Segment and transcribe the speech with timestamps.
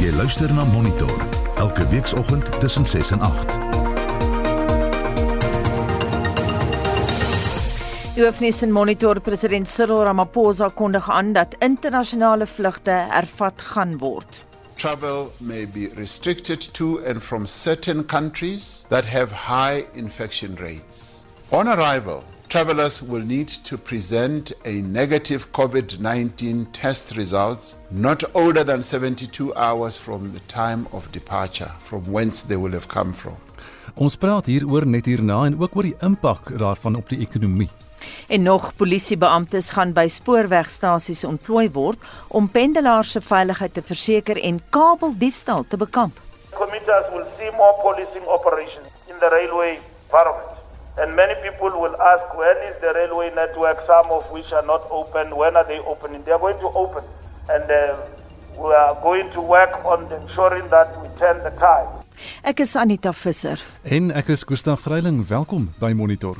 [0.00, 1.12] Jy luister na Monitor
[1.60, 3.50] elke weekoggend tussen 6 en 8.
[8.14, 14.44] Die hoofnuus in Monitor president Cyril Ramaphosa kondig aan dat internasionale vlugte hervat gaan word.
[14.80, 21.26] Travel may be restricted to and from certain countries that have high infection rates.
[21.50, 28.64] On arrival, travelers will need to present a negative COVID 19 test results not older
[28.64, 33.36] than 72 hours from the time of departure, from whence they will have come from.
[33.94, 37.70] Ons praat hier oor net hierna en ook oor die impak daarvan op die ekonomie.
[38.26, 44.62] En nog polisiebeamptes gaan by spoorwegstasies ontplooi word om pendelaars se veiligheid te verseker en
[44.74, 46.18] kabeldiefstal te bekamp.
[46.50, 50.49] Commuters will see more policing operations in the railway environment.
[51.00, 54.84] And many people will ask when is the railway network, some of which are not
[54.90, 56.22] open, when are they opening?
[56.24, 57.04] They are going to open.
[57.48, 57.96] And uh,
[58.58, 62.04] we are going to work on ensuring that we turn the tide.
[62.44, 63.56] Ek is Anita Visser.
[63.82, 65.24] En ek is Gustaf Greiling.
[65.24, 66.36] Welkom by Monitor.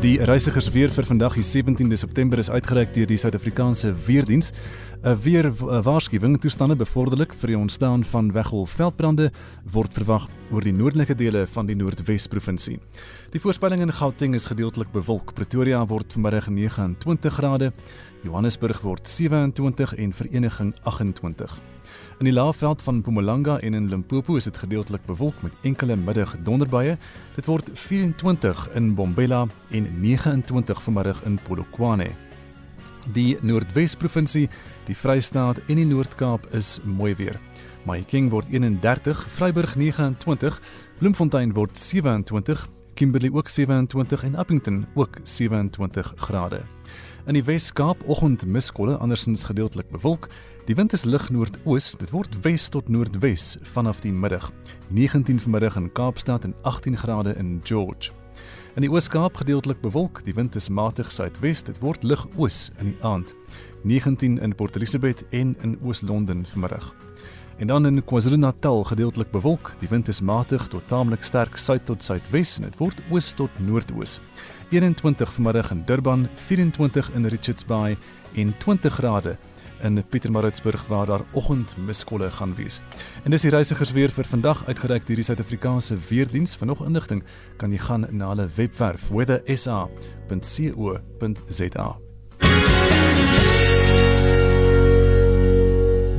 [0.00, 4.48] Die reisigersweer vir vandag die 17de September is uitgereik deur die Suid-Afrikaanse Weerdiens.
[5.04, 5.52] 'n Weer
[5.84, 9.30] waarskuwing toestande bevorderlik vir die ontstaan van weggolfveldbrande
[9.72, 12.78] word verwag oor die noordelike dele van die Noordwes-provinsie.
[13.32, 15.34] Die voorspelling in Gauteng is gedeeltelik bewolk.
[15.34, 17.72] Pretoria word vanmiddag 29 grade,
[18.22, 21.58] Johannesburg word 27 en Vereniging 28.
[22.18, 26.36] In die laafveld van Mpumalanga en in Limpopo is dit gedeeltelik bewolk met enkele middag
[26.44, 26.98] donderbuie.
[27.34, 32.10] Dit word 24 in Bombela en 29 vanmiddag in Polokwane.
[33.12, 34.48] Die Noordwes-provinsie,
[34.84, 37.40] die Vrystaat en die Noord-Kaap is mooi weer.
[37.88, 40.60] Mahikeng word 31, Vryburg 29,
[40.98, 46.60] Bloemfontein word 27, Kimberley ook 27 en Appington ook 27 grade.
[47.26, 50.28] In die Wes-Kaap oggend miskolle andersins gedeeltelik bewolk.
[50.64, 51.92] Die wind is lig noordoos.
[52.00, 54.46] Dit word wes tot noordwes vanaf die middag.
[54.88, 58.10] 19 vanmiddag in Kaapstad en 18 grade in George.
[58.74, 60.22] In die Oos-Kaap gedeeltelik bewolk.
[60.24, 61.62] Die wind is matig suidwes.
[61.62, 63.34] Dit word lig oos in die aand.
[63.84, 66.94] 19 in Port Elizabeth en in Oos-London vanmiddag.
[67.60, 69.74] En dan in KwaZulu-Natal gedeeltelik bewolk.
[69.84, 73.60] Die wind is matig tot taamlik sterk suid tot suidwes en dit word oos tot
[73.60, 74.16] noordoos.
[74.70, 77.96] 21 vanmiddag in Durban, 24 in Richards Bay
[78.34, 79.36] en 20 grade
[79.82, 82.80] in Pietermaritzburg waar daar oggendmiskolle gaan wees.
[83.24, 86.56] En dis die reisigers weer vir vandag uitgereik deur die Suid-Afrikaanse Weerdiens.
[86.56, 87.22] Vir nog inligting
[87.56, 91.96] kan jy gaan na hulle webwerf weathersa.co.za.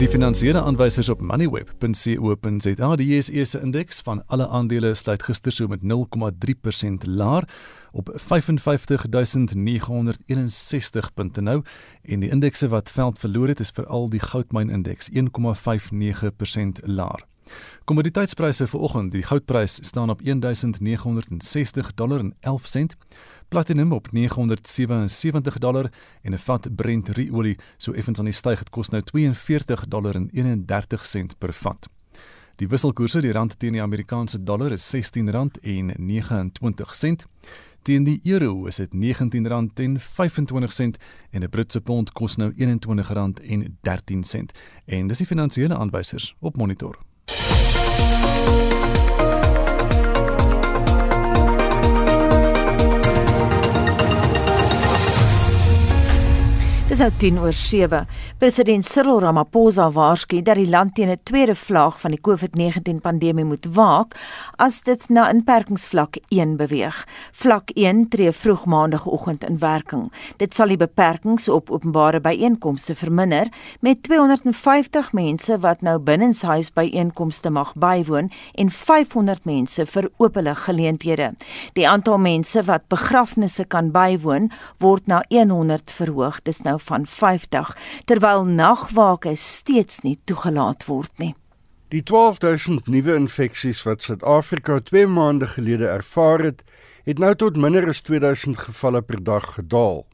[0.01, 5.67] Die finansiële aanwysers op moneyweb.co.za die JSE se indeks van alle aandele sluit gister so
[5.69, 7.45] met 0,3% laer
[7.91, 11.63] op 55961 punte nou
[12.01, 15.15] en die indekse wat veld verloor het is veral die goudmyn indeks 1,59%
[16.83, 17.25] laer.
[17.85, 22.95] Kommoditeitspryse vir oggend, die goudprys staan op 1960 dollar en 11 sent,
[23.51, 25.91] platinum op 977 dollar
[26.21, 30.15] en 'n vat Brent ruolie so effens aan die styg het kos nou 42 dollar
[30.15, 31.89] en 31 sent per vat.
[32.55, 35.29] Die wisselkoerse die rand teen die Amerikaanse dollar is R16
[35.61, 37.25] en 29 sent.
[37.81, 38.99] Teen die euro is dit R19.25
[41.31, 44.49] en 'n Britse pond kos nou R21.13
[44.85, 47.10] en dis die finansiële aanwysers op monitor.
[56.91, 58.01] Dis nou 10 oor 7.
[58.35, 63.45] President Cyril Ramaphosa waarsku dat die land teen 'n tweede vlaag van die COVID-19 pandemie
[63.45, 64.15] moet waak
[64.57, 67.07] as dit na inperkingsvlak 1 beweeg.
[67.31, 70.11] Vlak 1 tree vroeg maandagooggend in werking.
[70.37, 73.47] Dit sal die beperkings op openbare byeenkomste verminder
[73.79, 81.33] met 250 mense wat nou binnenshuis byeenkomste mag bywoon en 500 mense vir openlike geleenthede.
[81.73, 86.41] Die aantal mense wat begrafnisse kan bywoon word na 100 verhoog.
[86.43, 87.75] Dis nou van 50
[88.05, 91.33] terwyl nagwake steeds nie toegelaat word nie.
[91.91, 96.63] Die 12000 nuwe infeksies wat Suid-Afrika 2 maande gelede ervaar het,
[97.03, 100.05] het nou tot minder as 2000 gevalle per dag gedaal.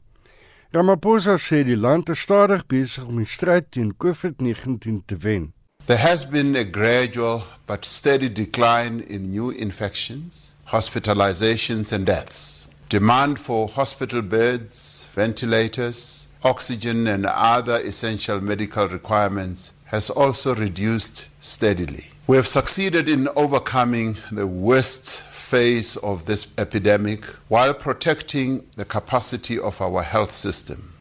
[0.74, 5.52] Ramaphosa sê die land is stadig besig om die stryd teen COVID-19 te wen.
[5.86, 12.68] There has been a gradual but steady decline in new infections, hospitalizations, and deaths.
[12.90, 22.04] Demand for hospital beds, ventilators, oxygen, and other essential medical requirements has also reduced steadily.
[22.26, 29.58] We have succeeded in overcoming the worst phase of this epidemic while protecting the capacity
[29.58, 30.94] of our health system.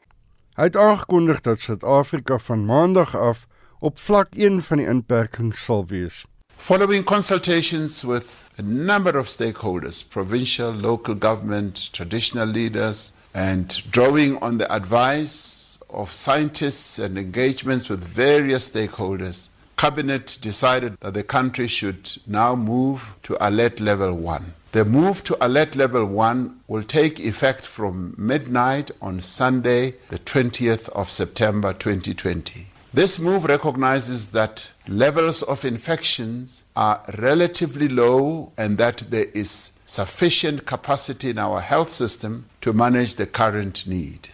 [0.55, 3.45] Hy het aangekondig dat Suid-Afrika van Maandag af
[3.79, 6.25] op vlak 1 van die inperkings sal wees.
[6.57, 14.57] Following consultations with a number of stakeholders, provincial, local government, traditional leaders, and drawing on
[14.57, 22.17] the advice of scientists and engagements with various stakeholders, Cabinet decided that the country should
[22.25, 24.53] now move to alert level 1.
[24.71, 30.89] The move to alert level 1 will take effect from midnight on Sunday, the 20th
[30.89, 32.65] of September 2020.
[32.91, 40.65] This move recognizes that levels of infections are relatively low and that there is sufficient
[40.65, 44.29] capacity in our health system to manage the current need.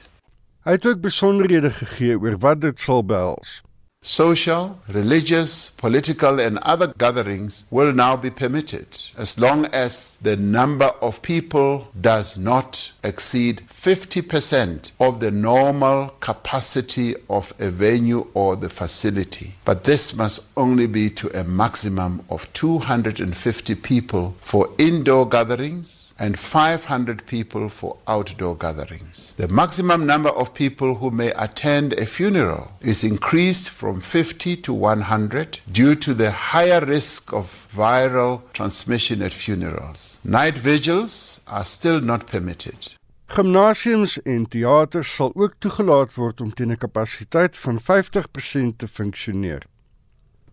[0.66, 3.62] Hy het ook besonderhede gegee oor wat dit sal behels.
[4.06, 10.92] Social, religious, political, and other gatherings will now be permitted as long as the number
[11.00, 18.70] of people does not exceed 50% of the normal capacity of a venue or the
[18.70, 19.56] facility.
[19.64, 26.38] But this must only be to a maximum of 250 people for indoor gatherings and
[26.38, 29.33] 500 people for outdoor gatherings.
[29.38, 34.74] The maximum number of people who may attend a funeral is increased from 50 to
[34.74, 40.19] 100 due to the higher risk of viral transmission at funerals.
[40.24, 42.94] Night vigils are still not permitted.
[43.27, 49.63] Gimnasiums en teaters sal ook toegelaat word om teen 'n kapasiteit van 50% te funksioneer.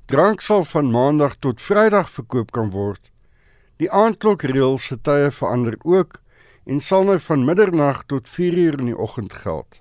[0.07, 3.11] Drank sal van Maandag tot Vrydag verkoop kan word.
[3.81, 6.19] Die aandklokreël se tye verander ook
[6.69, 9.79] en sal nou van middernag tot 4uur in die oggend geld.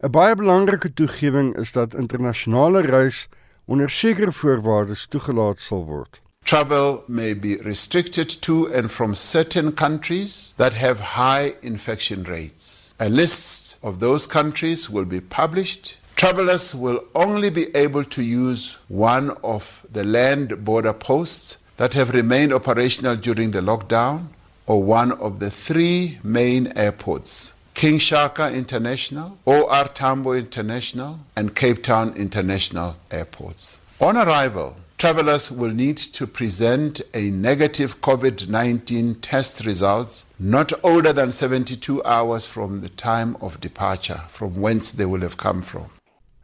[0.00, 3.28] 'n Baie belangrike toegewing is dat internasionale reis
[3.64, 6.22] onder sekere voorwaardes toegelaat sal word.
[6.44, 12.94] Travel may be restricted to and from certain countries that have high infection rates.
[12.98, 16.00] A list of those countries will be published.
[16.14, 22.10] Travelers will only be able to use one of the land border posts that have
[22.10, 24.26] remained operational during the lockdown
[24.66, 31.82] or one of the three main airports King Shaka International, OR Tambo International, and Cape
[31.82, 33.82] Town International airports.
[34.00, 41.12] On arrival, travelers will need to present a negative COVID 19 test results not older
[41.12, 45.90] than 72 hours from the time of departure, from whence they will have come from.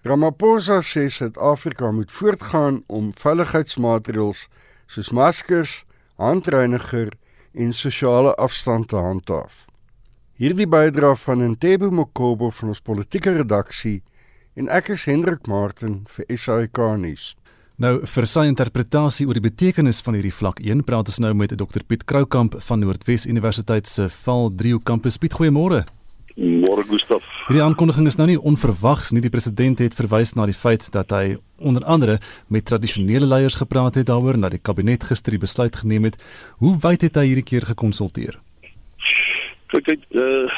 [0.04, 4.48] Ramaphosa sê Suid-Afrika moet voortgaan om veiligheidsmaatreëls
[4.88, 5.84] soos maskers,
[6.18, 7.12] handreiniger
[7.54, 9.66] en sosiale afstand te handhaaf.
[10.38, 14.00] Hierdie bydra van Ntebo Mokobo van ons politieke redaksie
[14.58, 17.32] en ek is Hendrik Martin vir SAK nuus.
[17.78, 21.54] Nou vir sy interpretasie oor die betekenis van hierdie vlak 1 praat ons nou met
[21.54, 25.18] Dr Piet Kroukamp van Noordwes Universiteit se Val 3 kampus.
[25.22, 25.84] Piet, goeiemôre.
[26.34, 27.27] Môre Gustaf.
[27.48, 29.22] Hierdie aankondiging is nou nie onverwags nie.
[29.24, 32.18] Die president het verwys na die feit dat hy onder andere
[32.52, 36.20] met tradisionele leiers gepraat het daaroor dat die kabinet gister die besluit geneem het.
[36.60, 38.36] Hoe wyd het hy hierdie keer gekonsulteer?
[39.72, 40.48] kyk hy uh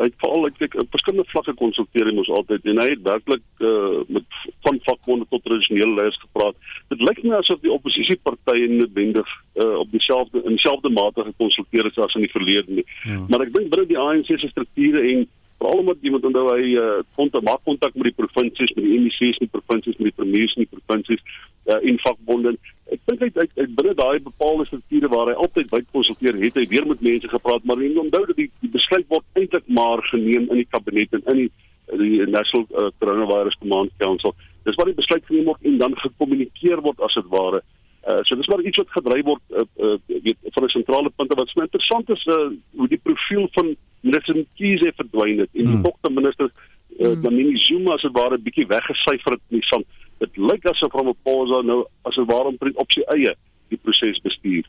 [0.00, 3.44] hy veral ek kyk op verskillende vlakke konsulteer hy mos altyd en hy het werklik
[3.64, 6.56] uh met van vakbonde tot tradisionele leiers gepraat.
[6.92, 12.00] Dit lyk my asof die oppositiepartye noodwendig uh op dieselfde in dieselfde mate gekonsulteer het
[12.04, 12.86] as in die verlede nie.
[13.04, 13.20] Ja.
[13.28, 15.28] Maar ek dink binne die ANC se strukture en
[15.60, 19.38] veral omdat iemand onthou hy uh kontak maak kontak met die provinsies, met die MIC's
[19.38, 21.24] in die provinsies, met die premiers in die provinsies
[21.70, 22.56] uh en vakbonde
[22.90, 26.66] ek dink hy uit binne daai bepaalde strukture waar hy altyd by konsulteer het hy
[26.72, 30.48] weer met mense gepraat maar hy onthou dat die, die besluit word eintlik maar geneem
[30.48, 31.50] in die kabinet en in die
[31.98, 34.34] die National uh, Coronavirus Command Council.
[34.62, 37.62] Dis waar die besluit geneem word en dan gekommunikeer word as dit ware
[38.08, 41.34] uh, so dis maar iets wat gedryf word uh, uh, weet van 'n sentrale punte
[41.34, 45.74] wat so interessant is uh, hoe die profiel van minister Mkhize verdwyn het en die
[45.74, 45.82] hmm.
[45.82, 46.50] dokter minister
[46.98, 49.86] uh, Dlamini Zuma as dit ware bietjie weggesyfer het in die sand
[50.20, 53.34] dit lyk asof Ramaphosa nou as 'n waarom op sy eie
[53.68, 54.64] die proses bestuur.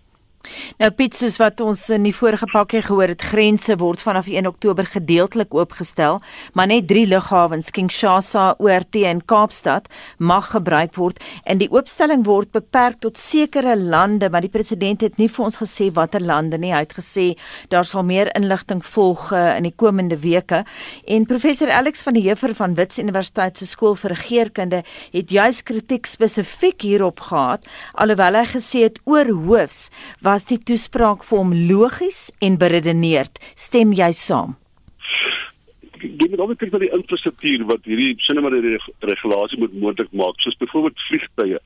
[0.81, 4.47] Nou Piet soos wat ons in die vorige pakkie gehoor het, grense word vanaf 1
[4.49, 6.21] Oktober gedeeltelik oopgestel,
[6.57, 12.51] maar net 3 lughawens, Kinshasa, ORT en Kaapstad mag gebruik word en die oopstelling word
[12.55, 16.73] beperk tot sekere lande, maar die president het nie vir ons gesê watter lande nie.
[16.73, 17.27] Hy het gesê
[17.69, 20.63] daar sal meer inligting volg uh, in die komende weke.
[21.05, 25.61] En professor Alex van die Heuver van Wits Universiteit se skool vir regeringskunde het juis
[25.63, 29.89] kritiek spesifiek hierop gehad, alhoewel hy gesê het oorhoofs
[30.25, 33.39] was die toespraak vir hom logies en beredeneerd.
[33.55, 34.55] Stem jy saam?
[36.01, 40.39] Jy moet ook kyk na die infrastruktuur wat hierdie sinema die regulasie moet moontlik maak,
[40.41, 41.59] soos byvoorbeeld vliegtye.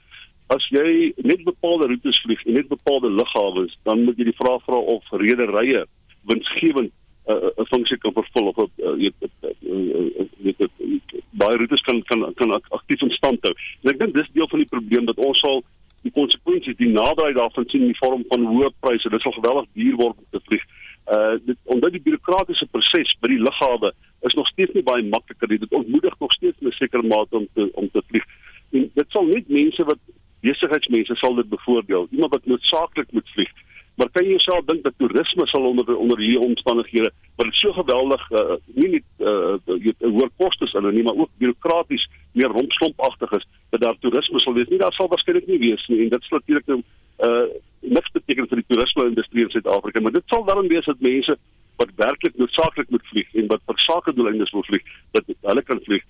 [0.54, 4.62] as jy net bepaalde roetes vlieg en net bepaalde lughawens, dan moet jy die vraag
[4.68, 5.86] vra of rederye
[6.30, 6.92] winsgewend
[7.26, 9.16] 'n uh, 'n funksie kan vervul of weet
[11.42, 13.54] baie roetes kan kan kan aktief in stand hou.
[13.84, 15.64] En ek dink dis deel van die probleem dat ons sal
[16.06, 19.10] die konsekwensies die naderheid daarvan sien in die vorm van hoë pryse.
[19.10, 20.66] Dit sal geweldig duur word om te vlieg.
[21.16, 23.92] Uh dit omdat die bureaukratiese proses by die lughawe
[24.30, 25.62] is nog steeds nie baie makliker nie.
[25.64, 28.26] Dit ontmoedig nog steeds 'n sekere mate om te om te vlieg.
[28.72, 30.02] En dit sal net mense wat
[30.46, 32.08] besigheidsmense sal dit bevoordeel.
[32.12, 33.52] Iemand wat noodsaaklik moet vlieg.
[33.96, 38.24] Maar kan jy jouself dink dat toerisme sal onder onder hierdie omstandighede wat so geweldig
[38.32, 39.56] uh, nie net uh,
[40.00, 44.68] hoër kostes in nie, maar ook bureaukraties meer rompslompagtig is dat daar toerisme sal wees.
[44.68, 46.82] Nie daar sal waarskynlik nie wees nie en dit sal natuurlik nou
[47.30, 47.48] uh
[47.86, 51.36] niks beteken vir die toerisme industrie in Suid-Afrika, maar dit sal dan wees dat mense
[51.78, 55.82] wat werklik noodsaaklik moet vlieg en wat vir sake doeleindes wil vlieg, dat hulle kan
[55.86, 56.04] vlieg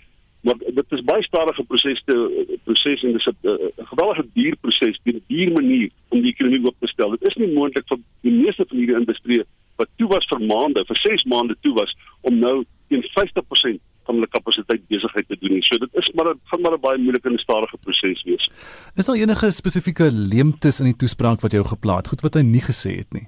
[0.46, 2.16] maar dit is baie stadige proses te
[2.64, 6.88] proses en dis 'n geweldige duur proses, 'n duur manier om die ekonomie op te
[6.88, 7.10] stel.
[7.10, 9.44] Dit is nie moontlik vir die meeste van hierdie industrie
[9.75, 14.16] wat toe was vir maande, vir 6 maande toe was om nou teen 50% van
[14.16, 15.64] hulle kapasiteit besigheid te doen nie.
[15.66, 18.50] So dit is maar 'n gaan maar 'n baie moeilike en stadige proses wees.
[18.96, 22.42] Is daar enige spesifieke leemtes in die toespraak wat jy geplaas het, goed wat hy
[22.42, 23.28] nie gesê het nie?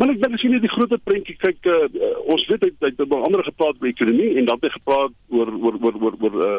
[0.00, 3.02] Maar ek dink as jy net die groot prentjie kyk, uh, ons weet hy het
[3.04, 6.38] oor ander gepraat oor ekonomie en dan het hy gepraat oor oor oor oor oor
[6.46, 6.54] uh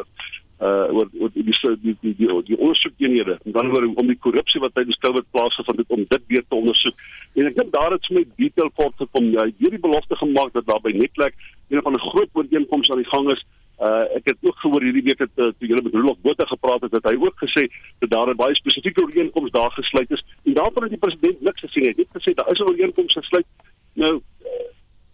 [0.62, 4.18] uh oor oor die die die die, die, die ondersoekeenhede en dan oor om die
[4.26, 7.02] korrupsie wat die COVID plaasgevind het om dit weer te ondersoek.
[7.34, 9.32] En ek dink daar het vir my detail kort gekom.
[9.34, 11.34] Hy het hierdie belofte gemaak dat daar by Netlek
[11.74, 13.42] een van 'n groot ooreenkoms aan die gang is
[13.82, 16.84] Uh ek het ook gehoor hierdie week het uh, toe julle met Rolof Botha gepraat
[16.86, 17.64] het dat hy ook gesê
[17.98, 20.22] dat daar 'n baie spesifieke ooreenkoms daar gesluit is
[20.52, 21.74] en daarvan het die president niks het.
[21.74, 23.46] Hy het gesê daar is 'n ooreenkoms gesluit.
[23.94, 24.50] Nou uh,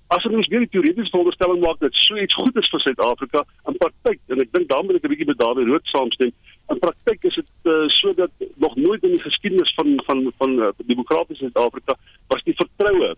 [0.08, 3.76] as ons weer die teoretiese veronderstelling maak dat so iets goed is vir Suid-Afrika in
[3.76, 6.32] praktyk en ek dink daarmee ek 'n bietjie met Dawie Rood saamstem.
[6.72, 10.72] In praktyk is dit uh, sodat nog nooit in die geskiedenis van van van uh,
[10.86, 11.94] demokratiese Suid-Afrika
[12.28, 13.14] was die vertroue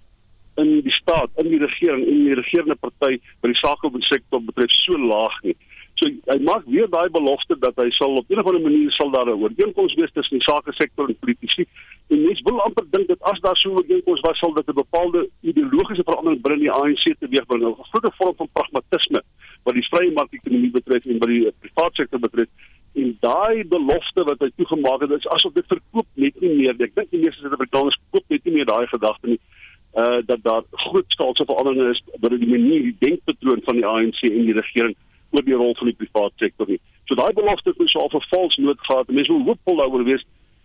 [0.57, 4.99] in die staat, in die regering en die regerende party by die sakesektor betref so
[4.99, 5.57] laag nie.
[6.01, 9.11] So hy maak weer daai belofte dat hy sal op 'n of ander manier sal
[9.11, 11.67] daar 'n ooreenkoms wees tussen die sakesektor en politici.
[12.21, 14.81] En mense wil amper dink dat as daar so 'n ooreenkoms was, sal dit 'n
[14.85, 19.23] bepaalde ideologiese verandering binne die ANC teweegbring, 'n groot vorm van pragmatisme
[19.65, 22.49] wat die vrye mark-ekonomie betref en wat die private sektor betref.
[22.95, 26.75] En daai belofte wat hy toegemaak het, is asof dit verkoop net nie meer.
[26.79, 29.41] Ek dink die meeste Suid-Afrikaners koop net nie meer daai gedagte nie
[29.95, 34.21] uh dat daar groot skaalse veranderinge is binne die manier die denkpatroon van die ANC
[34.23, 34.95] en die regering
[35.31, 36.81] oor die rol van die private sektor nie.
[37.05, 39.09] So daai belofte het so 'n vals noot gehad.
[39.09, 40.25] Mense wil hoopvol daaroor wees,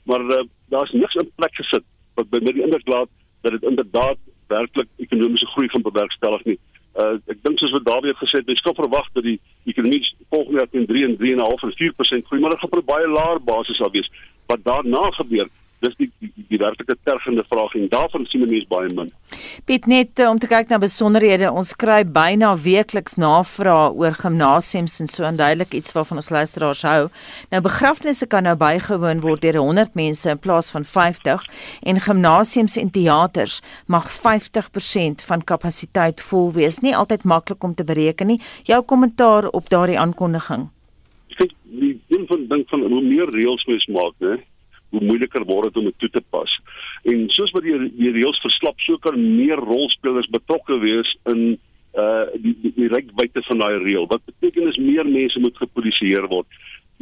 [0.09, 1.85] maar uh, daar's niks in plek gesit
[2.15, 6.57] wat by my die indruk laat dat dit inderdaad werklik ekonomiese groei gaan bewerkstellig nie.
[6.95, 10.61] Uh ek dink soos wat Dawie het gesê, jy skop verwag dat die ekonomie volgende
[10.61, 13.41] jaar teen 3 en 3.5 en 4% groei, maar dit gaan op 'n baie laer
[13.43, 14.11] basis sal wees.
[14.47, 18.91] Wat daarna gebeur, dis die die, die werklike tergende vraag en daarvan sien mense baie
[18.95, 19.11] min.
[19.67, 24.99] Piet net uh, om te kyk na besonderhede, ons kry byna weekliks navrae oor gimnasiums
[25.03, 27.01] en so aanduidelik iets waarvan ons luisteraars hou.
[27.53, 31.45] Nou begrafnisse kan nou bygewoon word deur 100 mense in plaas van 50
[31.91, 33.59] en gimnasiums en teaters
[33.91, 36.81] mag 50% van kapasiteit vol wees.
[36.85, 38.41] Nie altyd maklik om te bereken nie.
[38.69, 40.69] Jou kommentaar op daardie aankondiging.
[41.35, 44.37] Kyk, die ding van dink van hoe meer reëls mens maak, né?
[44.89, 46.51] Hoe moeiliker word dit om dit toe te pas.
[47.03, 51.57] En soos wat die die reëls verslap, so kan meer rolspelers betrokke wees in
[51.95, 54.07] uh die die, die regwyte van daai reël.
[54.11, 56.47] Wat beteken is meer mense moet gepolisieer word.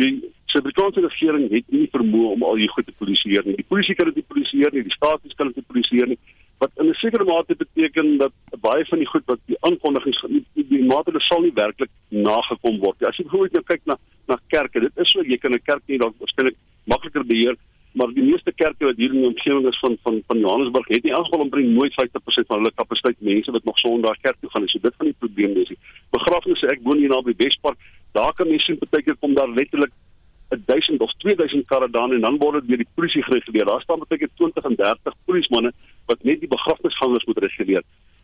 [0.01, 0.13] Die
[0.53, 3.55] Suid-Afrikaanse regering het nie vermoë om al hier goed te polisieer nie.
[3.57, 6.19] Die polisie kan dit nie polisieer nie, die staat kan dit nie polisieer nie.
[6.61, 10.45] Wat in 'n sekere mate beteken dat baie van die goed wat die aankondigings die,
[10.53, 13.07] die, die hulle sal nie werklik nagekom word nie.
[13.09, 13.97] As jy byvoorbeeld nou kyk na
[14.27, 17.57] na kerke, dit is so jy kan 'n kerk nie dalk waarskynlik makliker beheer
[17.93, 21.03] maar die meeste kerke wat hier in die omgewing is van van van Johannesburg het
[21.03, 24.49] nie aangeval om bring nooit 50% van hulle kapasiteit mense wat nog Sondag kerk toe
[24.49, 24.67] gaan.
[24.67, 25.73] So dit van die probleem is.
[26.09, 27.77] Begrafnisse ek woon hier naby Wespark.
[28.17, 29.93] Daar kan mense sien partykeer kom daar letterlik
[30.65, 33.65] 1000 of 2000 karre dan en dan word dit deur die polisie gereguleer.
[33.65, 35.71] Daar staan baie keer 20 en 30 polismanne
[36.05, 37.83] wat net die begrafnisgangers moet reguleer.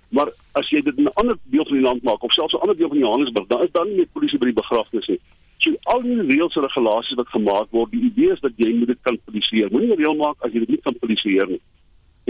[0.10, 2.62] Maar as jy dit in 'n ander deel van die land maak of selfs 'n
[2.62, 5.20] ander deel van Johannesburg, dan is dan nie meer polisie by die begrafnis nie.
[5.60, 8.94] So al die reëls en regulasies wat gemaak word, die idee is dat jy moet
[8.94, 9.72] dit kan polisieer.
[9.72, 11.62] Moenie 'n reël maak as jy dit nie kan polisieer nie.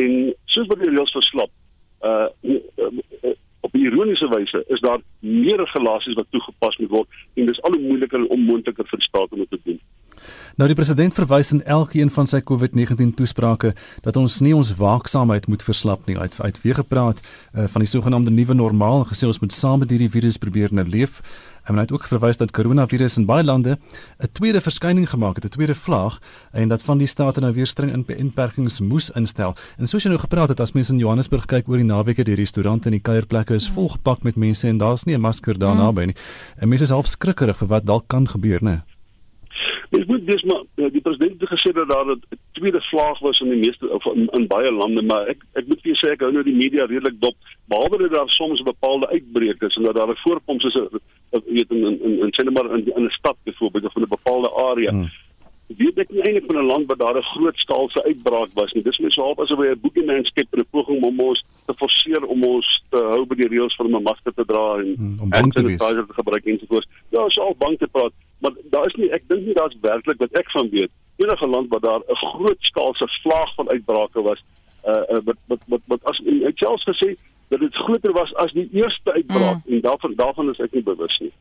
[0.01, 1.51] En soos wat die reëls verslap,
[2.01, 7.45] uh, uh op 'n ironiese wyse is daar meer regulasies wat toegepas moet word en
[7.45, 9.79] dis al hoe moeiliker en onmoontliker vir staat om dit te doen.
[10.55, 15.47] Nou die president verwys in elkeen van sy COVID-19 toesprake dat ons nie ons waaksaamheid
[15.47, 16.17] moet verslap nie.
[16.17, 19.79] Hy het uitweeg gepraat uh, van die sogenaamde nuwe normaal en gesê ons moet saam
[19.79, 21.21] met hierdie virus probeer nou leef.
[21.69, 23.77] En hy het ook verwys dat koronavirus in baie lande
[24.17, 26.19] 'n tweede verskyning gemaak het, 'n tweede vlaag
[26.51, 29.55] en dat van die state nou weer streng inperkings moes instel.
[29.77, 32.35] En soos jy nou gepraat het, as mense in Johannesburg kyk oor die naweke, die
[32.35, 35.79] restaurante en die kuierplekke is volgepak met mense en daar's nie 'n masker daar mm.
[35.79, 36.15] naby nie.
[36.57, 38.81] En mense is half skrikkerig vir wat dalk kan gebeur, né?
[39.89, 43.39] Dit moet dis maar eh, die president het gesê dat daar 'n tweede vlaag was
[43.39, 46.11] in die meeste of in, in baie lande, maar ek ek moet vir jou sê
[46.13, 49.83] ek hou nou die media redelik dop, behalwe dat daar soms bepaalde uitbreek is en
[49.83, 51.01] dat daar 'n voorkoms is 'n
[51.45, 54.51] weet in in in sê maar in in 'n stad byvoorbeeld of in 'n bepaalde
[54.51, 54.91] area.
[54.91, 55.09] Hmm.
[55.77, 58.83] Weet ek nie eintlik van 'n land waar daar 'n groot skaalse uitbraak was nie.
[58.83, 61.73] Dis mens so half asof hy 'n boekeman skep in 'n poging om ons te
[61.73, 65.19] forceer om ons te hou by die reëls van 'n masker te dra en hmm,
[65.21, 65.77] om bang te wees.
[65.77, 66.87] te gebruik ensovoorts.
[67.09, 70.19] Ja, so al bang te praat, maar daar is nie ek dink nie daar's werklik
[70.19, 74.43] wat ek van weet enige land waar daar 'n groot skaalse vlaag van uitbrake was
[74.85, 77.15] uh, wat wat wat wat as ek selfs gesê
[77.49, 79.73] dat dit groter was as die eerste uitbraak mm.
[79.73, 81.31] en daarvan daarvan is ek nie bewus nie.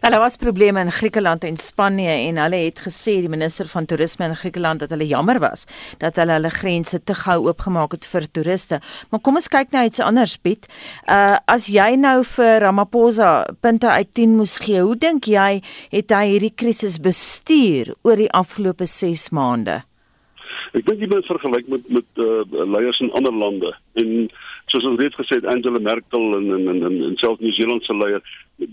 [0.00, 3.86] Wel, daar was probleme in Griekeland en Spanje en hulle het gesê die minister van
[3.86, 5.66] toerisme in Griekeland dat hulle jammer was
[5.98, 8.80] dat hulle hulle grense te gou oopgemaak het vir toeriste.
[9.10, 10.68] Maar kom ons kyk nou iets anders, Piet.
[11.08, 15.60] Uh as jy nou vir Ramaphosa punte uit 10 moes gee, hoe dink jy
[15.90, 19.80] het hy hierdie krisis bestuur oor die afgelope 6 maande?
[20.76, 24.30] Ek dink jy moet vergelyk met met uh, leiers in ander lande en
[24.70, 27.96] soos ons reeds gesê het Angela Merkel en en en, en selfs New Zealand se
[27.96, 28.22] leier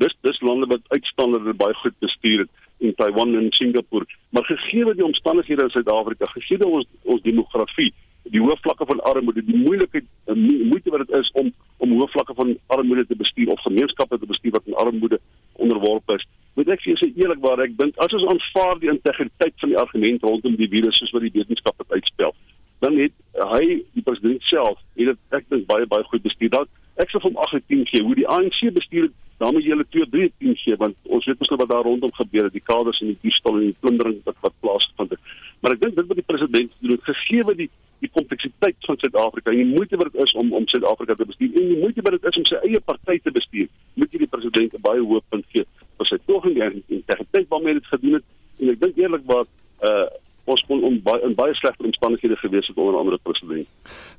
[0.03, 4.05] dis dis lande wat uitstaande baie goed bestuur het in Taiwan en Singapore.
[4.29, 7.93] Maar gegee die omstandighede in Suid-Afrika gegee ons ons demografie
[8.27, 12.35] die hoë vlakke van armoede die moeilikheid moeite wat dit is om om hoë vlakke
[12.35, 15.19] van armoede te bestuur of gemeenskappe te bestuur wat in armoede
[15.53, 16.27] onderworpe is
[16.59, 19.79] moet ek vir jou sê eerlikwaar ek dink as ons aanvaar die integriteit van die
[19.85, 22.35] argument rondom die virus soos wat die wetenskap dit uitspel
[22.79, 23.13] dan het
[23.53, 26.51] hy die president self het dit ek dink baie baie goed bestuur.
[26.53, 26.69] Dat
[27.01, 30.09] ek sê van 8 10 gee hoe die ANC bestuur het daarmee jy hulle 2
[30.13, 33.01] 3 10 gee want ons weet mos nou wat daar rondom gebeur het die kaders
[33.01, 36.21] en die diefstal en die plundering wat wat plaasgevind het maar ek dink dit wat
[36.21, 37.69] die president doen gegee die
[38.05, 41.59] die kompleksiteit van Suid-Afrika en die moeite wat dit is om om Suid-Afrika te bestuur
[41.61, 43.67] en die moeite wat dit is om sy eie party te bestuur
[44.01, 45.65] moet jy die president baie hoë punt gee
[45.97, 49.45] vir sy poging en integriteit waarmee dit gedoen het en ek dink eerlikwaar
[49.91, 50.07] uh
[50.47, 53.67] ons kon on, baie, in baie slegte omstandighede gewees het onder andere president.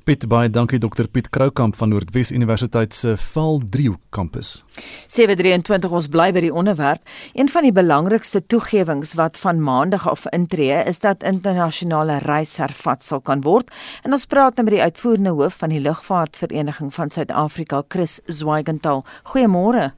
[0.09, 4.63] Piet baie dankie dokter Piet Kroukamp van Noordwes Universiteit se Val 3 kampus.
[5.05, 7.03] 723 ons bly by die onderwerp.
[7.37, 13.05] Een van die belangrikste toegewings wat van maandag af intree is dat internasionale reis hervat
[13.05, 13.69] sal kan word.
[14.01, 19.05] En ons praat nou met die uitvoerende hoof van die lugvaartvereniging van Suid-Afrika, Chris Zwaigenthal.
[19.29, 19.91] Goeiemôre.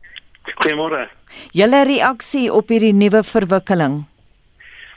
[0.59, 1.07] Goeiemôre.
[1.55, 4.01] Julle reaksie op hierdie nuwe verwikkeling?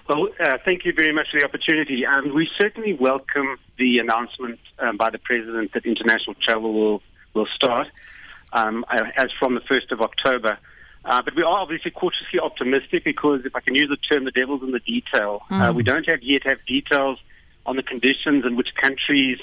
[0.08, 2.04] Well, uh, thank you very much for the opportunity.
[2.04, 7.46] Um, we certainly welcome the announcement um, by the President that international travel will, will
[7.54, 7.88] start
[8.52, 10.58] um, as from the 1st of October.
[11.06, 14.30] Uh, but we are obviously cautiously optimistic because, if I can use the term, the
[14.30, 15.42] devil's in the detail.
[15.50, 15.70] Mm.
[15.70, 17.18] Uh, we don't have yet have details
[17.66, 19.38] on the conditions and which countries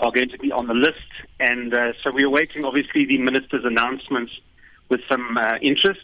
[0.00, 0.98] are going to be on the list.
[1.38, 4.32] And uh, so we're awaiting, obviously, the minister's announcements
[4.88, 6.00] with some uh, interest.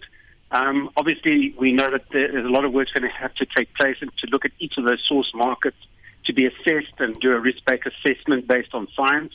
[0.55, 3.75] Um, obviously, we know that there's a lot of work going to have to take
[3.75, 5.77] place and to look at each of those source markets
[6.27, 9.33] to be assessed and do a risk-based assessment based on science.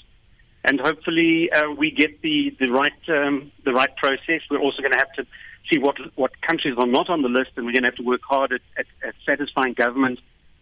[0.64, 4.42] And hopefully, uh, we get the the right um, the right process.
[4.50, 5.26] We're also going to have to
[5.70, 8.04] see what what countries are not on the list, and we're going to have to
[8.04, 10.20] work hard at, at, at satisfying government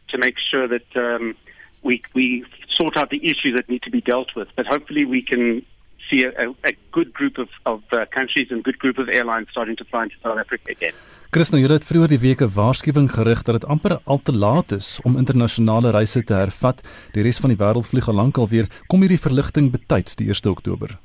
[0.10, 1.36] to make sure that um,
[1.84, 4.48] we we sort out the issues that need to be dealt with.
[4.56, 5.66] But hopefully, we can
[6.10, 9.76] see a, a good group of, of uh, countries and good group of airlines starting
[9.78, 10.94] to fly into South Africa again.
[11.30, 14.72] Christen, jy het vroeër die week 'n waarskuwing gerig dat dit amper al te laat
[14.72, 16.80] is om internasionale reise te hervat.
[17.12, 18.68] Die res van die wêreld vlieg al lank alweer.
[18.88, 20.98] Kom hierdie verligting betyds die 1 Oktober?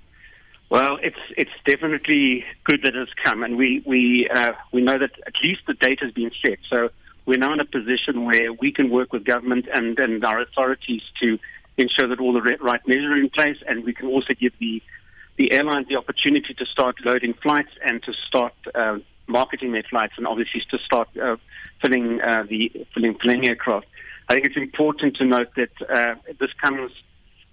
[0.70, 5.12] Well, it's it's definitely good that it's come, and we we uh, we know that
[5.26, 6.58] at least the date has been set.
[6.62, 6.88] So
[7.26, 11.02] we're now in a position where we can work with government and and our authorities
[11.20, 11.38] to
[11.76, 14.82] ensure that all the right measures are in place, and we can also give the
[15.38, 20.12] the airlines the opportunity to start loading flights and to start uh, marketing their flights,
[20.16, 21.36] and obviously to start uh,
[21.80, 23.86] filling uh, the filling filling aircraft.
[24.28, 26.92] I think it's important to note that uh, this comes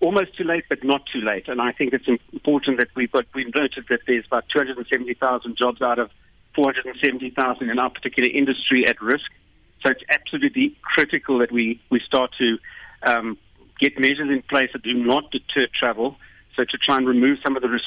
[0.02, 1.48] almost too late, but not too late.
[1.48, 5.82] And I think it's important that we've got we've noted that there's about 270,000 jobs
[5.82, 6.10] out of
[6.56, 9.32] 470,000 in our particular industry at risk.
[9.84, 12.58] So it's absolutely critical that we we start to
[13.04, 13.38] um,
[13.80, 16.16] get measures in place that do not deter travel.
[16.56, 17.80] So to try and remove some of the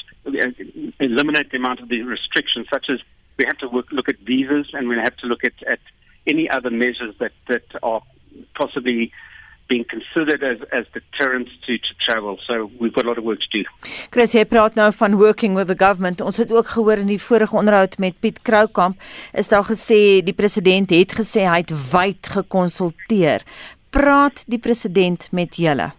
[1.01, 3.01] eliminate the amount of the restrictions, such as
[3.39, 5.81] we have to work, look at visas and we have to look at, at
[6.27, 8.03] any other measures that that are
[8.55, 9.13] possibly
[9.69, 12.39] being considered as, as deterrents to, to travel.
[12.47, 13.63] So we've got a lot of work to do.
[14.13, 16.21] Chris, jy praat nou van working with the government.
[16.21, 19.01] Ons het ook gehoor in die vorige onderhoud met Piet Kroukamp
[19.33, 23.47] is daar gesê die president het gesê hy het wyd gekonsulteer.
[23.93, 25.93] Praat die president met julle?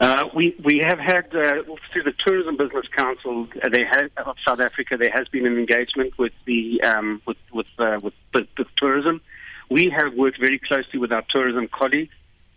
[0.00, 1.60] Uh, we we have had uh,
[1.92, 4.96] through the Tourism Business Council uh, they had, of South Africa.
[4.96, 9.20] There has been an engagement with the um, with with, uh, with, with with tourism.
[9.68, 12.14] We have worked very closely with our tourism colleagues.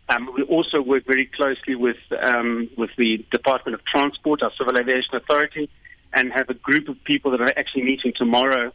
[0.07, 4.79] Um, we also work very closely with um, with the Department of Transport, our Civil
[4.79, 5.69] Aviation Authority,
[6.13, 8.71] and have a group of people that are actually meeting tomorrow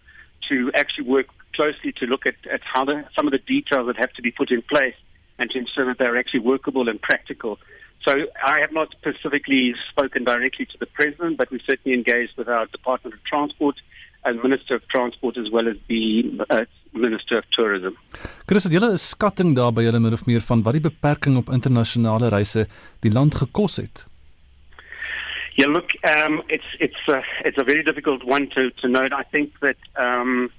[0.50, 3.96] to actually work closely to look at, at how the, some of the details that
[3.96, 4.94] have to be put in place
[5.38, 7.58] and to ensure that they're actually workable and practical.
[8.04, 8.12] So
[8.44, 12.66] I have not specifically spoken directly to the president, but we certainly engaged with our
[12.66, 13.76] Department of Transport
[14.24, 17.96] and Minister of Transport as well as the uh, Minister of Tourism.
[18.46, 21.36] Chris, het julle 'n skatting daar by julle min of meer van wat die beperking
[21.36, 22.66] op internasionale reise
[23.00, 24.06] die land gekos het?
[25.54, 29.12] Yeah, look, um, it's it's uh, it's a very difficult one to to note.
[29.12, 30.50] I think that um,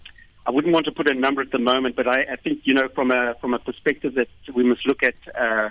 [0.49, 2.73] I wouldn't want to put a number at the moment, but I, I think you
[2.73, 5.69] know from a from a perspective that we must look at uh,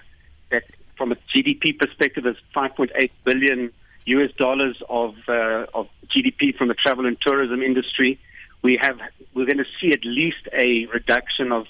[0.50, 0.62] that
[0.96, 3.72] from a GDP perspective, there's 5.8 billion
[4.04, 8.20] US dollars of uh, of GDP from the travel and tourism industry.
[8.62, 9.00] We have
[9.34, 11.66] we're going to see at least a reduction of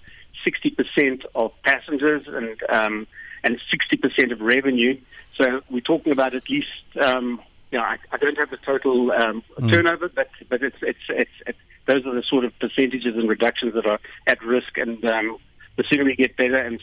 [0.47, 3.07] 60% of passengers and um,
[3.43, 5.01] and 60% of revenue.
[5.39, 6.69] So we're talking about at least
[7.01, 7.41] um,
[7.73, 9.73] you know I, I don't have the total um, mm.
[9.73, 11.59] turnover, but but it's, it's it's it's
[11.91, 15.05] those are the sort of percentages and reductions that are at risk and.
[15.05, 15.39] Um,
[15.79, 16.81] the sooner we get better and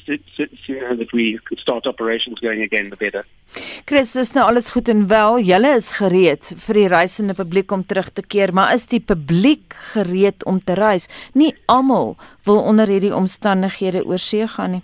[0.66, 3.26] sooner that we can start operations going again, the better.
[3.86, 5.42] Chris, dis nou alles goed en wel.
[5.50, 9.76] Julle is gereed vir die reisende publiek om terug te keer, maar is die publiek
[9.92, 11.10] gereed om te reis?
[11.36, 12.16] Nie almal
[12.48, 14.84] wil onder hierdie omstandighede oorsee gaan nie.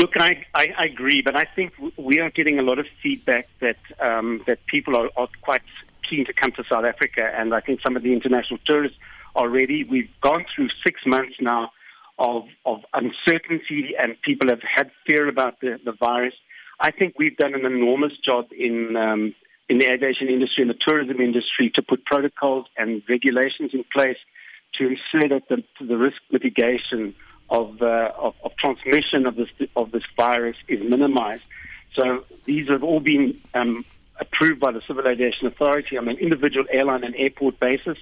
[0.00, 3.48] Look, I, I, I agree, but I think we are getting a lot of feedback
[3.60, 5.66] that um, that people are, are quite
[6.08, 8.98] keen to come to South Africa, and I think some of the international tourists
[9.34, 9.84] are ready.
[9.84, 11.70] We've gone through six months now
[12.18, 16.34] of, of uncertainty and people have had fear about the, the virus.
[16.80, 19.34] I think we've done an enormous job in um,
[19.68, 24.16] in the aviation industry and the tourism industry to put protocols and regulations in place
[24.74, 27.14] to ensure that the, the risk mitigation
[27.50, 31.44] of, uh, of, of transmission of this of this virus is minimized.
[31.94, 33.84] So these have all been um,
[34.20, 37.98] approved by the Civil Aviation Authority on an individual airline and airport basis.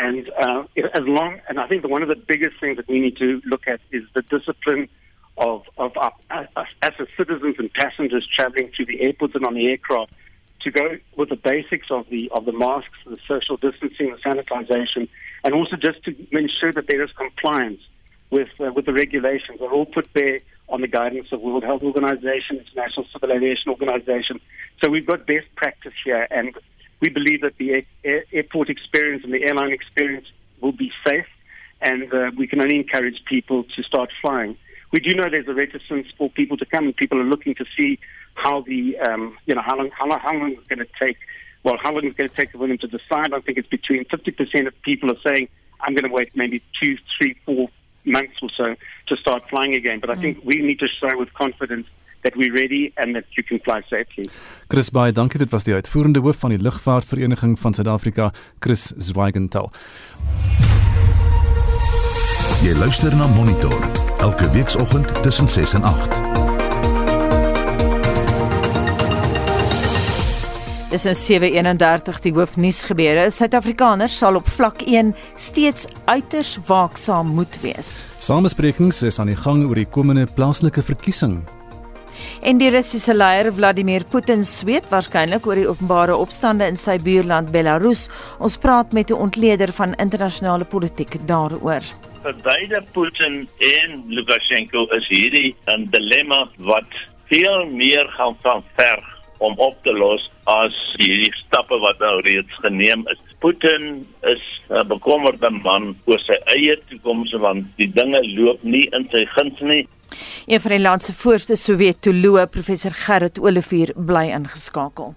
[0.00, 3.00] And uh, as long, and I think that one of the biggest things that we
[3.00, 4.88] need to look at is the discipline
[5.36, 9.66] of of our, us as citizens and passengers traveling to the airports and on the
[9.66, 10.12] aircraft
[10.60, 15.08] to go with the basics of the of the masks, the social distancing, the sanitization,
[15.44, 17.80] and also just to ensure that there is compliance
[18.30, 19.60] with uh, with the regulations.
[19.60, 24.40] Are all put there on the guidance of World Health Organization, International Civil Aviation Organization.
[24.82, 26.54] So we've got best practice here, and
[27.00, 30.26] we believe that the air, airport experience and the airline experience
[30.60, 31.26] will be safe,
[31.80, 34.56] and uh, we can only encourage people to start flying.
[34.90, 37.64] We do know there's a reticence for people to come, and people are looking to
[37.76, 37.98] see
[38.34, 41.18] how the um, you know how long how long, how long it's going to take.
[41.62, 43.32] Well, how long it's going to take for them to decide?
[43.32, 45.48] I think it's between 50% of people are saying,
[45.80, 47.70] "I'm going to wait maybe two, three, four
[48.04, 51.32] months or so to start flying again." But I think we need to show with
[51.32, 51.86] confidence
[52.24, 54.28] that we're ready and that you can fly safely.
[54.66, 55.38] Chris Bey, dankie.
[55.38, 59.70] Dit was die uitvoerende hoof van die Lugvaartvereniging van Suid-Afrika, Chris Zwigenthal.
[62.64, 63.76] Jy luister na Monitor
[64.18, 66.43] elke weekoggend tussen 6 en 8.
[70.94, 73.24] Dis nou 7:31 die hoofnuus gebeure.
[73.34, 78.04] Suid-Afrikaners sal op vlak 1 steeds uiters waaksaam moet wees.
[78.22, 81.40] Samesprekings is aan die gang oor die komende plaaslike verkiesing.
[82.46, 87.50] En die Russiese leier Vladimir Putin sweet waarskynlik oor die openbare opstande in sy buurland
[87.50, 88.06] Belarus.
[88.38, 91.82] Ons praat met 'n ontleder van internasionale politiek daaroor.
[92.22, 96.90] Vir beide Putin en Lukasjenko is hierdie 'n dilemma wat
[97.26, 99.04] veel meer gaan van verg
[99.38, 103.20] om op te los as hierdie stappe wat nou reeds geneem is.
[103.44, 109.08] Putin is 'n bekommerde man oor sy eie toekoms want die dinge loop nie in
[109.10, 109.88] sy guns nie.
[110.46, 115.14] Een van die land se voorste Sowjetoloog, professor Gerrit Olivier, bly ingeskakel.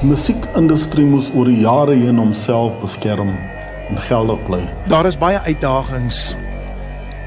[0.00, 3.28] Die musiekindustrie moes oor die jare heen homself beskerm
[3.88, 4.62] en geldig bly.
[4.88, 6.34] Daar is baie uitdagings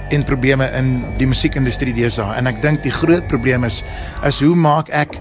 [0.09, 3.81] en probleme in die musiekindustrie deesdae en ek dink die groot probleem is
[4.27, 5.19] is hoe maak ek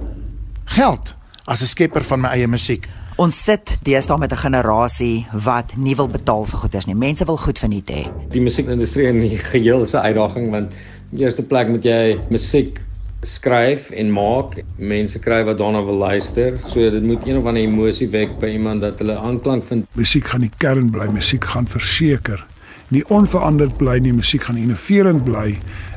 [0.77, 1.17] geld
[1.47, 2.89] as 'n skepper van my eie musiek?
[3.17, 6.95] Ons sit deesdae met 'n generasie wat nie wil betaal vir goederes nie.
[6.95, 8.11] Mense wil goed verniet hê.
[8.31, 10.73] Die musiekindustrie in die geheel is 'n uitdaging want
[11.13, 12.81] in die eerste plek moet jy musiek
[13.23, 14.63] skryf en maak.
[14.77, 16.59] Mense kry wat daarna wil luister.
[16.67, 19.87] So dit moet een of ander emosie wek by iemand dat hulle aanklank vind.
[19.95, 22.47] Musiek gaan die kern bly, musiek gaan verseker.
[22.95, 25.57] Nie onveranderd bly nie, musiek gaan innoverend bly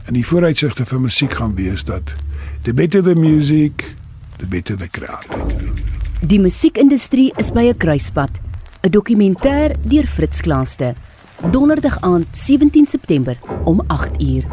[0.10, 2.16] en die vooruitsigte vir musiek gaan wees dat
[2.66, 3.86] the better the music,
[4.40, 5.30] the better the crowd.
[6.26, 8.42] Die musiekindustrie is by 'n kruispunt.
[8.82, 10.96] 'n Dokumentêr deur Fritz Klaaste.
[11.52, 14.44] Donderdag aand 17 September om 8uur.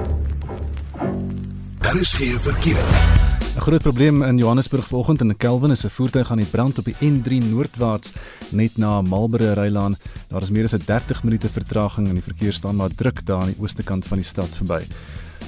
[1.81, 3.34] Daar is geen verkeer.
[3.55, 6.85] 'n Groot probleem in Johannesburg vanoggend in Kelvin is 'n voertuig aan die brand op
[6.85, 8.13] die N3 noordwaarts
[8.51, 9.97] net na Marlborough Rylaan.
[10.29, 13.41] Daar is meer as 'n 30 minute vertraging en die verkeer staan maar druk daar
[13.41, 14.83] aan die ooste kant van die stad verby.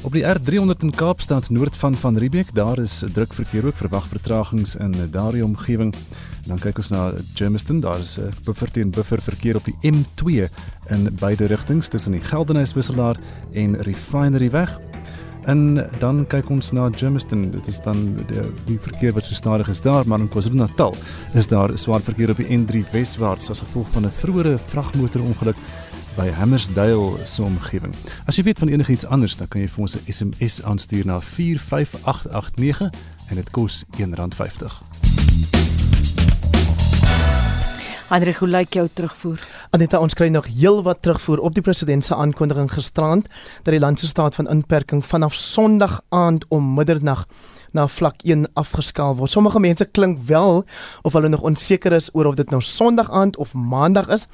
[0.03, 4.07] Op die R300 in Kaapstad noord van Van Riebeeck, daar is druk verkeer ook verwag
[4.07, 5.95] vertragings in daardie omgewing.
[6.47, 10.49] Dan kyk ons na Germiston, daar is 'n buffer teen buffer verkeer op die M2
[10.87, 13.17] in beide rigtings tussen die Geldenhuys-wisselaar
[13.53, 14.79] en Refinery weg.
[15.47, 17.51] En dan kyk ons na Germiston.
[17.55, 20.95] Dit is dan die, die verkeer wat so stadig is daar, maar in KwaZulu-Natal
[21.39, 25.57] is daar swaar verkeer op die N3 weswaarts as gevolg van 'n vroeëre vragmotorongeluk
[26.17, 27.95] by Hammersdale se omgewing.
[28.27, 31.21] As jy weet van enigiets anders, dan kan jy vir ons 'n SMS aanstuur na
[31.21, 32.91] 45889
[33.29, 35.76] en dit kos R1.50.
[38.07, 39.41] Andre, hoe lyk jou terugvoer?
[39.75, 43.27] Aneta, ons kry nog heelwat terugvoer op die president se aankondiging gisterand
[43.67, 47.25] dat die land se staat van inperking vanaf Sondag aand om middernag
[47.75, 49.31] na vlak 1 afgeskaal word.
[49.35, 50.63] Sommige mense klink wel
[51.03, 54.29] of hulle nog onseker is oor of dit nou Sondag aand of Maandag is,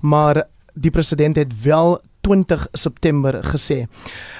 [0.00, 3.84] maar die president het wel 20 September gesê.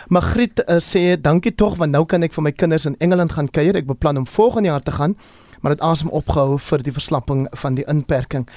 [0.08, 3.52] Magriet uh, sê dankie tog want nou kan ek vir my kinders in Engeland gaan
[3.52, 3.76] kuier.
[3.76, 5.12] Ek beplan om volgende jaar te gaan,
[5.60, 8.48] maar dit asem opgehou vir die verslapping van die inperking.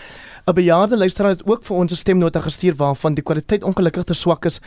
[0.48, 4.14] 'n Bejaarde luisteraar het ook vir ons 'n stemnota gestuur waarvan die kwaliteit ongelukkig te
[4.14, 4.62] swak is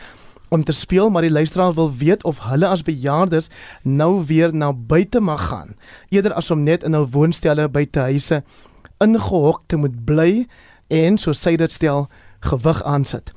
[0.49, 3.49] om te speel, maar die luisteraar wil weet of hulle as bejaardes
[3.81, 5.75] nou weer na buite mag gaan,
[6.09, 8.43] eerder as om net in hul woonstelle buite huise
[8.97, 10.45] ingehok te moet bly
[10.87, 12.07] en so sê dit stel
[12.45, 13.31] gewig aansit.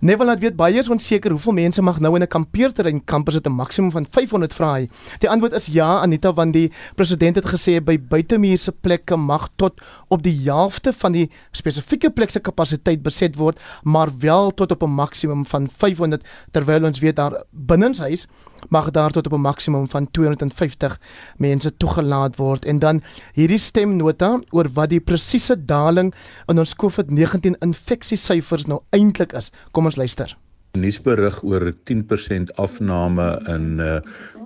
[0.00, 3.34] Neville laat weet baie is onseker hoeveel mense mag nou in 'n kampeerterrein kamp as
[3.34, 4.88] dit 'n maksimum van 500 vra hy.
[5.18, 9.80] Die antwoord is ja Anita want die president het gesê by buitemuurse plekke mag tot
[10.08, 14.82] op die helfte van die spesifieke plek se kapasiteit beset word, maar wel tot op
[14.82, 18.26] 'n maksimum van 500 terwyl ons weet daar binnenshuis
[18.68, 21.00] mag daar tot op 'n maksimum van 250
[21.36, 26.14] mense toegelaat word en dan hierdie stemnota oor wat die presiese daling
[26.46, 29.52] in ons COVID-19 infeksiesyfers nou eintlik is.
[29.70, 30.36] Kom ons luister.
[30.72, 33.98] Nuusberig oor 10% afname in uh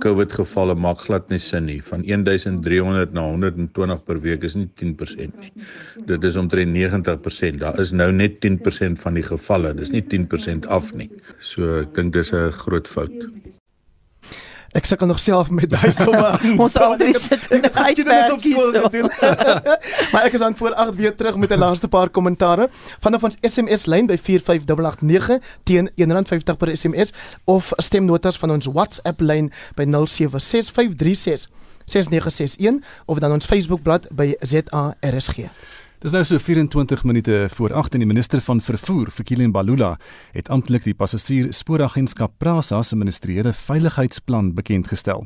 [0.02, 1.78] COVID gevalle maak glad nie sin nie.
[1.86, 5.52] Van 1300 na 120 per week is nie 10% nie.
[6.10, 7.62] Dit is omtrent 90%.
[7.62, 9.72] Daar is nou net 10% van die gevalle.
[9.78, 11.08] Dis nie 10% af nie.
[11.38, 13.14] So ek dink dis 'n groot fout.
[14.76, 16.56] Ek sukkel nog self met daai somme.
[16.60, 19.10] Ons altyd sit in 'n uitdaging op skool gedoen.
[20.12, 22.68] maar ek is aan voor 8 weer terug met 'n laaste paar kommentare
[23.00, 27.12] vanaf ons SMS lyn by 45889 teen R1.50 per SMS
[27.44, 31.48] of stemnotas van ons WhatsApp lyn by 076536
[31.86, 35.48] 6961 of dan ons Facebookblad by ZARSG.
[35.96, 39.94] Dis nou so 24 minute voor 8 en die minister van vervoer, Fikile Mbalula,
[40.36, 45.24] het amptelik die passasier spooragentskap Prasa se ministeriële veiligheidsplan bekend gestel.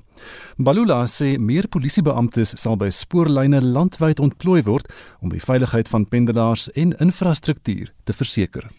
[0.62, 4.86] Mbalula sê meer polisiebeamptes sal by spoorlyne landwyd ontplooi word
[5.18, 8.70] om die veiligheid van pendelaars en infrastruktuur te verseker.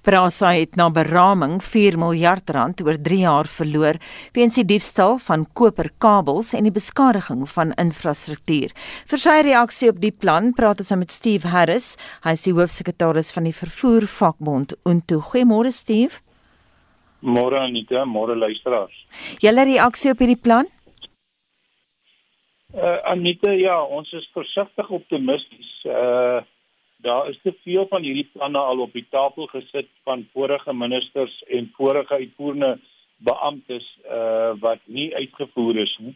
[0.00, 3.98] Prasa het na beraming 4 miljard rand oor 3 jaar verloor
[4.32, 8.72] weens die diefstal van koperkabels en die beskadiging van infrastruktuur.
[9.10, 11.98] Vir sy reaksie op die plan praat ons met Steve Harris.
[12.24, 15.20] Hy is die hoofsekretaris van die vervoer vakbond Unto.
[15.20, 16.22] Goeiemôre Steve.
[17.20, 18.96] Môre Anita, môre luisteraars.
[19.44, 20.64] Julle reaksie op hierdie plan?
[22.72, 25.74] Uh Anita, ja, ons is versigtig optimisties.
[25.84, 26.40] Uh
[27.02, 31.42] daar is te veel van hierdie planne al op die tafel gesit van vorige ministers
[31.48, 32.78] en vorige uitvoerende
[33.16, 36.14] beamptes uh wat nie uitgevoer is nie.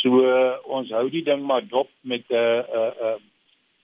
[0.00, 3.20] So uh, ons hou die ding maar dop met 'n uh, 'n uh, 'n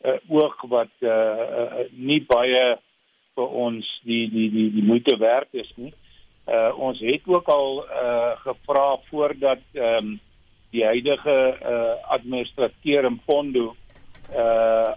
[0.09, 2.79] uh, uh, oog wat uh, uh nie baie
[3.35, 5.93] vir ons die die die die moeite werd is nie.
[6.49, 10.21] Uh ons het ook al uh gevra voordat ehm um,
[10.71, 13.75] die huidige uh administrateur in Pondo
[14.37, 14.93] uh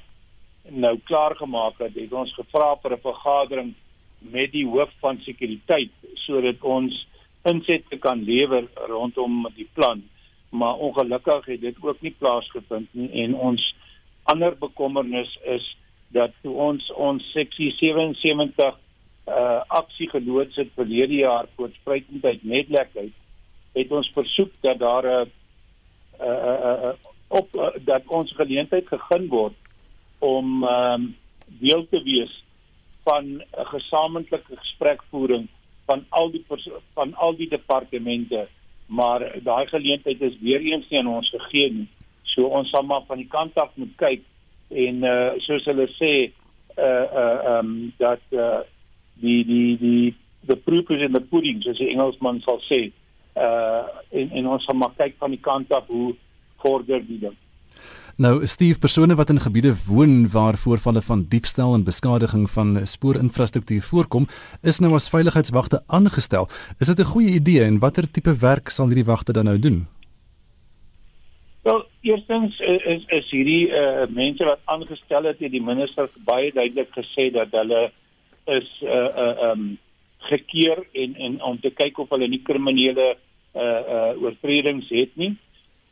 [0.69, 3.73] nou klaar gemaak het, het ons gevra vir 'n vergadering
[4.19, 5.91] met die hoof van sekuriteit
[6.25, 7.07] sodat ons
[7.43, 10.03] insette kan lewer rondom die plan.
[10.49, 13.75] Maar ongelukkig het dit ook nie plaasgevind nie en ons
[14.23, 18.79] ander bekommernis is dat toe ons ons seksie 77
[19.27, 23.13] uh aksie geloods het verlede jaar voor spruitendheid netlekheid
[23.73, 25.31] het ons versoek dat daar 'n
[26.21, 26.93] uh, uh, uh,
[27.27, 29.55] op uh, dat ons geleentheid gegee word
[30.23, 31.15] om um,
[31.59, 32.33] deel te wees
[33.03, 33.43] van 'n
[33.75, 35.47] gesamentlike gesprekvoering
[35.85, 36.45] van al die
[36.93, 38.47] van al die departemente.
[38.85, 41.87] Maar daai geleentheid is weer eens nie aan ons gegee nie.
[42.23, 44.21] So ons sal maar van die kant af moet kyk
[44.69, 46.31] en uh, soos hulle sê
[46.77, 48.59] uh uh um dat uh
[49.13, 50.15] die die die
[50.47, 52.91] the proof is in the pudding soos die Engelsman sal sê.
[53.35, 56.15] Uh en en ons sal maar kyk van die kant af hoe
[56.63, 57.37] vorder die ding
[58.15, 63.81] Nou, Steve, persone wat in gebiede woon waar voorvalle van diefstal en beskadiging van spoorinfrastruktuur
[63.81, 64.27] voorkom,
[64.61, 66.45] is nou as veiligheidswagte aangestel.
[66.79, 69.87] Is dit 'n goeie idee en watter tipe werk sal hierdie wagte dan nou doen?
[71.63, 76.51] Wel, eerstens is is, is hierdie uh, mense wat aangestel het, het die minister baie
[76.51, 77.91] duidelik gesê dat hulle
[78.45, 79.77] is uh uh um
[80.17, 83.17] gekeer en en om te kyk of hulle nie kriminele
[83.55, 85.37] uh uh oortredings het nie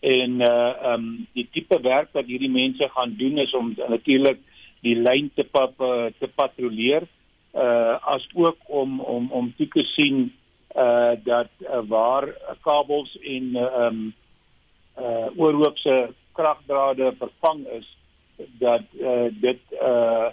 [0.02, 4.40] en uh um die tipe werk wat hierdie mense gaan doen is om natuurlik
[4.82, 7.06] die lyn te pap, uh, te patrolleer
[7.54, 10.32] uh as ook om om om te sien
[10.76, 12.30] uh dat uh, waar
[12.66, 14.14] kabels en uh, um
[14.98, 17.98] uh oorhoopse kragdrade vervang is
[18.58, 20.32] dat uh dit uh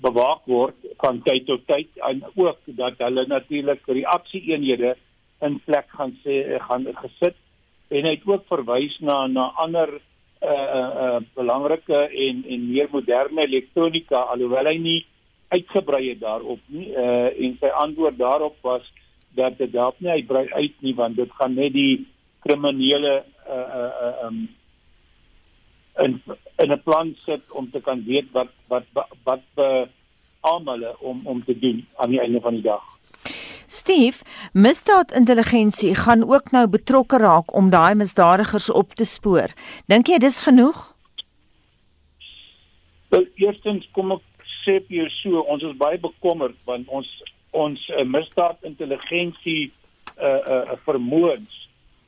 [0.00, 4.94] bewaak word van tyd tot tyd en ook dat hulle natuurlik reaksieeenhede
[5.40, 7.36] in plek gaan sê gaan gesit
[7.88, 10.00] en hy het ook verwys na na ander
[10.46, 15.00] uh uh, belangrike en en meer moderne elektronika alhoewel hy nie
[15.48, 18.84] uitgebrei het daarop nie uh en sy antwoord daarop was
[19.36, 22.06] dat dit dalk nie uitbrei uit nie want dit gaan net die
[22.44, 24.46] kriminele uh uh um
[25.96, 26.22] en
[26.56, 29.82] en 'n plan sit om te kan weet wat wat wat, wat uh,
[30.40, 32.84] almal om om te doen aan die einde van die dag.
[33.66, 39.50] Steve, misdaadintelligensie gaan ook nou betrokke raak om daai misdadigers op te spoor.
[39.86, 40.94] Dink jy dis genoeg?
[43.08, 44.22] Wel, eerstens kom ek
[44.64, 47.10] sê jou so, ons is baie bekommerd want ons
[47.56, 49.70] ons uh, misdaadintelligensie
[50.16, 51.54] uh uh vermoëns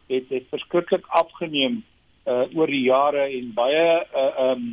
[0.08, 1.82] het het verskriklik afgeneem
[2.26, 3.88] uh oor die jare en baie
[4.22, 4.68] uh um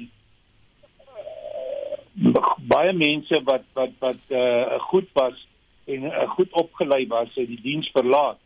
[2.71, 5.44] baie mense wat wat wat uh goed was
[5.86, 8.39] en uh, goed opgelei was uit die diens verlaat.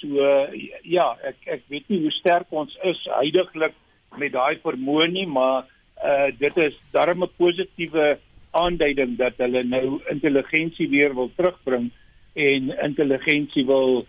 [0.00, 0.50] So uh,
[0.82, 3.76] ja, ek ek weet nie hoe sterk ons is heidaglik
[4.18, 5.68] met daai vermoë nie, maar
[6.02, 8.18] uh dit is darem 'n positiewe
[8.50, 11.90] aanduiding dat hulle nou intelligensie weer wil terugbring
[12.34, 14.02] en intelligensie wil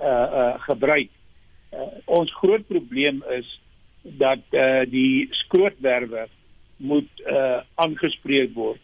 [0.00, 1.10] uh uh gebruik.
[1.72, 3.60] Uh, ons groot probleem is
[4.02, 6.26] dat uh die skrootwerwe
[6.76, 8.82] moet uh aangespreek word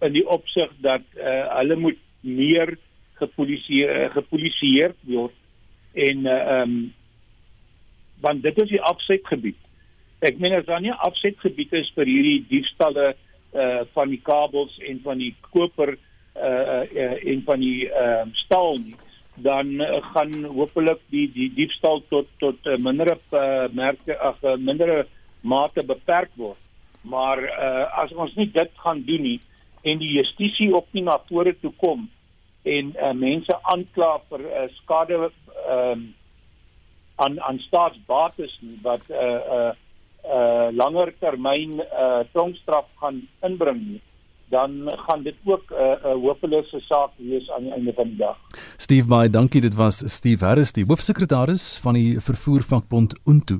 [0.00, 2.76] in die opsig dat uh hulle moet meer
[3.20, 5.34] gepolisie eh, gepolisieer word
[5.94, 6.92] en eh, ehm uh, um,
[8.24, 9.58] want dit is die afsetgebied.
[10.24, 13.12] Ek meen as daar nie afsetgebied is vir hierdie diefstalle
[13.54, 18.38] uh van die kabels en van die koper uh, uh en van die ehm uh,
[18.46, 18.96] staal nie
[19.34, 24.56] dan uh, gaan hopelik die die diefstal tot tot uh, mindere uh, merke ag uh,
[24.56, 25.04] mindere
[25.42, 26.58] mate beperk word.
[27.02, 29.40] Maar uh as ons nie dit gaan doen nie
[29.82, 32.08] en die justisie op nie na vore toe kom
[32.64, 35.30] en uh, mense aankla vir uh, skade ehm
[35.70, 36.12] uh,
[37.16, 39.72] aan aan staatsbates nie wat 'n uh, 'n uh,
[40.36, 44.02] uh, langer termyn uh, tronkstraf gaan inbring nie
[44.48, 48.16] dan gaan dit ook 'n uh, 'n hopelose saak wees aan die einde van die
[48.16, 48.38] dag.
[48.76, 49.60] Steve Bey, dankie.
[49.60, 53.58] Dit was Steve Harris, die hoofsekretaris van die vervoervakbond Untu.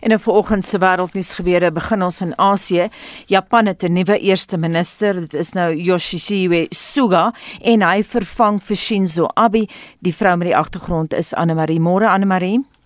[0.00, 2.88] En in vanoggend se wêreldnuus gebeure begin ons in Asië.
[3.26, 8.76] Japan het 'n nuwe eerste minister, dit is nou Yoshihide Suga en hy vervang vir
[8.76, 9.68] Shinzo Abe.
[9.98, 11.80] Die vrou met die agtergrond is Anne Marie.
[11.80, 12.77] Môre Anne Marie.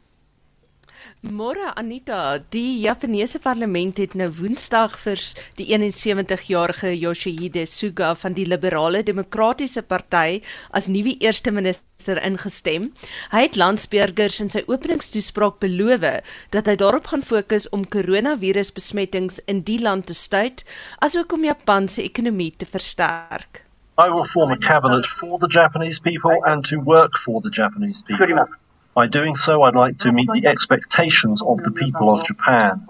[1.23, 5.21] Môre Anita, die Japaneese parlement het nou Woensdag vir
[5.55, 10.41] die 71-jarige Yoshihide Suga van die Liberale Demokratiese Party
[10.75, 12.89] as nuwe eerste minister ingestem.
[13.31, 16.03] Hy het landsburgers in sy openingstoespraak beloof
[16.51, 20.67] dat hy daarop gaan fokus om koronavirusbesmettings in die land te stuit,
[21.07, 23.63] asook om Japan se ekonomie te versterk.
[23.95, 28.03] I will form a cabinet for the Japanese people and to work for the Japanese
[28.03, 28.51] people.
[28.95, 32.85] By doing so, I'd like to meet the expectations of the people of Japan.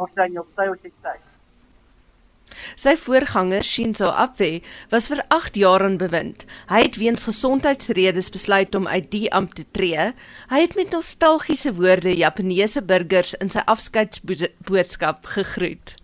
[2.77, 6.45] Sy voorganger Shinzo Abe was vir 8 jaar in bewind.
[6.69, 10.11] Hy het weens gesondheidsredes besluit om uit die ampt te tree.
[10.51, 15.97] Hy het met nostalgiese woorde Japaneese burgers in sy afskeidsboodskap gegroet.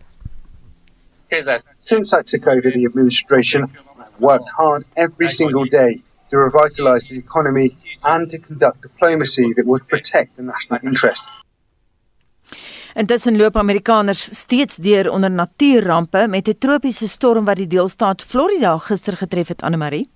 [1.79, 3.67] Since I took over the administration,
[3.99, 9.67] I've worked hard every single day to revitalise the economy and to conduct diplomacy that
[9.67, 11.25] would protect the national interest.
[12.95, 18.79] Intussen loop Amerikaners steeds deur onder natuurrampe met 'n tropiese storm wat die deelstaat Florida
[18.79, 20.09] gister getref het, Anne-Marie.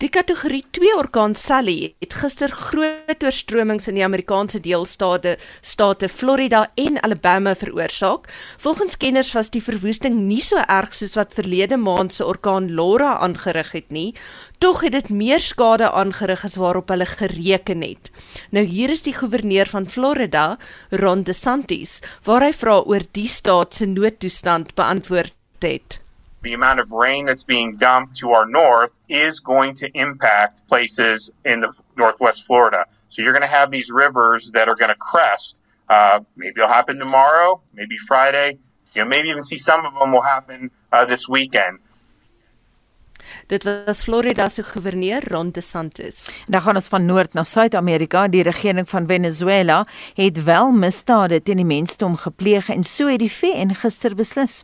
[0.00, 6.66] Die kategorie 2 orkaan Sally het gister groot oorstromings in die Amerikaanse deelstate state Florida
[6.80, 8.30] en Alabama veroorsaak.
[8.62, 13.16] Volgens kenners was die verwoesting nie so erg soos wat verlede maand se orkaan Laura
[13.24, 14.14] aangerig het nie,
[14.58, 18.10] tog het dit meer skade aangerig as waarop hulle gereken het.
[18.50, 20.56] Nou hier is die goewerneur van Florida,
[20.90, 26.00] Ron DeSantis, waar hy vra oor die staat se noodtoestand beantwoord het.
[26.46, 31.30] The amount of rain that's being dumped to our north is going to impact places
[31.44, 32.86] in the northwest Florida.
[33.10, 35.56] So you're going to have these rivers that are going to crest.
[35.88, 38.58] Uh, maybe it'll happen tomorrow, maybe Friday.
[38.94, 41.78] You know, maybe even see some of them will happen uh, this weekend.
[43.46, 46.30] Dit was Florida se goewerneur Ron DeSantis.
[46.46, 48.28] Dan gaan ons van Noord na Suid-Amerika.
[48.28, 53.32] Die regering van Venezuela het wel misdade teen die mensdom gepleeg en so het die
[53.32, 54.62] VN gister beslis.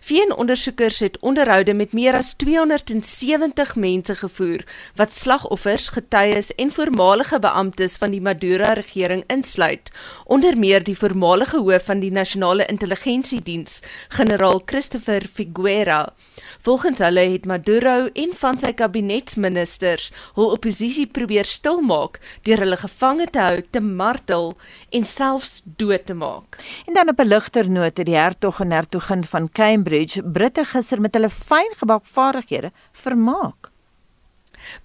[0.00, 4.64] VN-ondersoekers het onderhoude met meer as 270 mense gevoer
[4.94, 9.92] wat slagoffers, getuies en voormalige beamptes van die Maduro-regering insluit,
[10.24, 16.12] onder meer die voormalige hoof van die Nasionale Intelligensiediens, generaal Christopher Figuera.
[16.60, 23.28] Volgens hulle het Maduro en van sy kabinetsministers hul oppositie probeer stilmaak deur hulle gevange
[23.34, 24.52] te hou, te martel
[24.90, 26.58] en selfs dood te maak.
[26.86, 31.14] En dan op 'n ligter noot die hertog en hertogin van Cambridge Britte gister met
[31.14, 32.72] hulle fyngebak vaardighede
[33.04, 33.71] vermaak.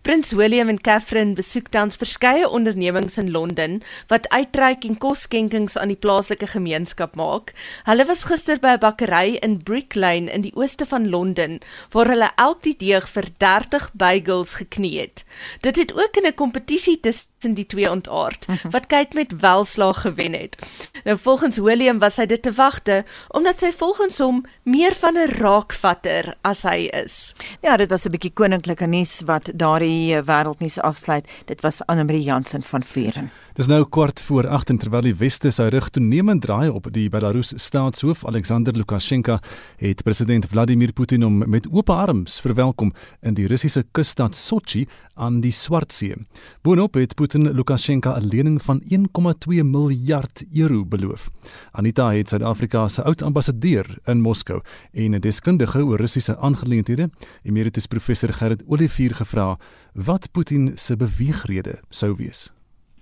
[0.02, 5.92] Prins William en Catherine besoek tans verskeie ondernemings in Londen wat uitreik en kosskenkings aan
[5.92, 7.54] die plaaslike gemeenskap maak.
[7.84, 11.60] Hulle was gister by 'n bakkery in Brick Lane in die ooste van Londen
[11.92, 15.26] waar hulle elk die deeg vir 30 bagels geknee het.
[15.62, 18.70] Dit het ook in 'n kompetisie tussen die twee ontaard mhm.
[18.70, 20.58] wat Kate met welslaag gewen het.
[21.04, 25.30] Nou volgens William was hy dit te wagte omdat sy volgens hom meer van 'n
[25.40, 27.34] raakvatter as hy is.
[27.62, 31.28] Ja, dit was 'n bietjie koninklike nuus wat daar daardie eh, wêreldnuus afsluit.
[31.46, 33.32] Dit was Annelie Jansen van Vieren.
[33.58, 37.08] Dis nou kwart voor 8 en terwyl die weste sy rug toenemend draai op die
[37.10, 39.40] Belarus staatshoof Alexander Lukasjenko,
[39.82, 42.92] het president Vladimir Putin hom met oop arms verwelkom
[43.26, 44.84] in die Russiese kusstad Sochi
[45.16, 46.20] aan die Swartsee.
[46.62, 51.30] Boonop het Putin Lukasjenko 'n lening van 1,2 miljard euro beloof.
[51.72, 54.62] Anita het Suid-Afrika se oud ambassadeur in Moskou
[54.94, 57.10] en 'n deskundige oor Russiese aangeleenthede,
[57.44, 59.58] emeritus professor Gerrit Olivier gevra
[59.94, 62.57] wat Putin se beweegrede sou wees.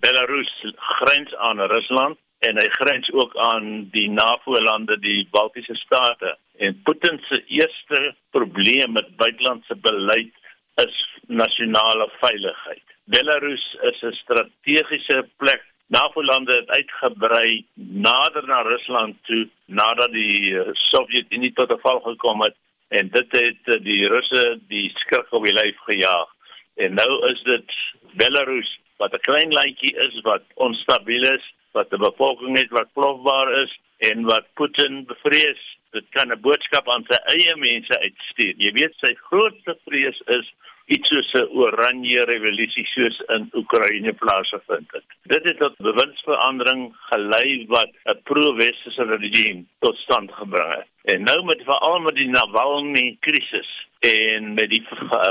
[0.05, 6.35] Belarus grens aan Rusland en hy grens ook aan die NAVO-lande, die Baltiese state.
[6.61, 10.33] En Putin se eerste probleem met buitelandse beleid
[10.83, 12.85] is nasionale veiligheid.
[13.15, 15.63] Belarus is 'n strategiese plek.
[15.87, 17.65] NAVO-lande het uitgebrei
[18.09, 22.55] nader na Rusland toe nadat die Sowjetunie tot val gekom het
[22.87, 26.29] en dit het die Russe die skrik op die lyf gejaag.
[26.75, 27.71] En nou is dit
[28.13, 33.49] Belarus wat 'n klein landjie is wat onstabiel is, wat 'n bevolking het wat plofbaar
[33.63, 35.61] is en wat Putin bevrees.
[35.91, 38.53] Dit kan 'n boodskap aan sy eie mense uitstuur.
[38.57, 40.53] Jy weet sy grootste vrees is
[40.85, 45.03] iets soos 'n oranje revolusie soos in Oekraïne plaasgevind het.
[45.23, 50.87] Dit het tot bewindsverandering gelei wat 'n pro-westerse regime tot stand gebring het.
[51.03, 54.83] En nou met veral met die Navalny krisis en met die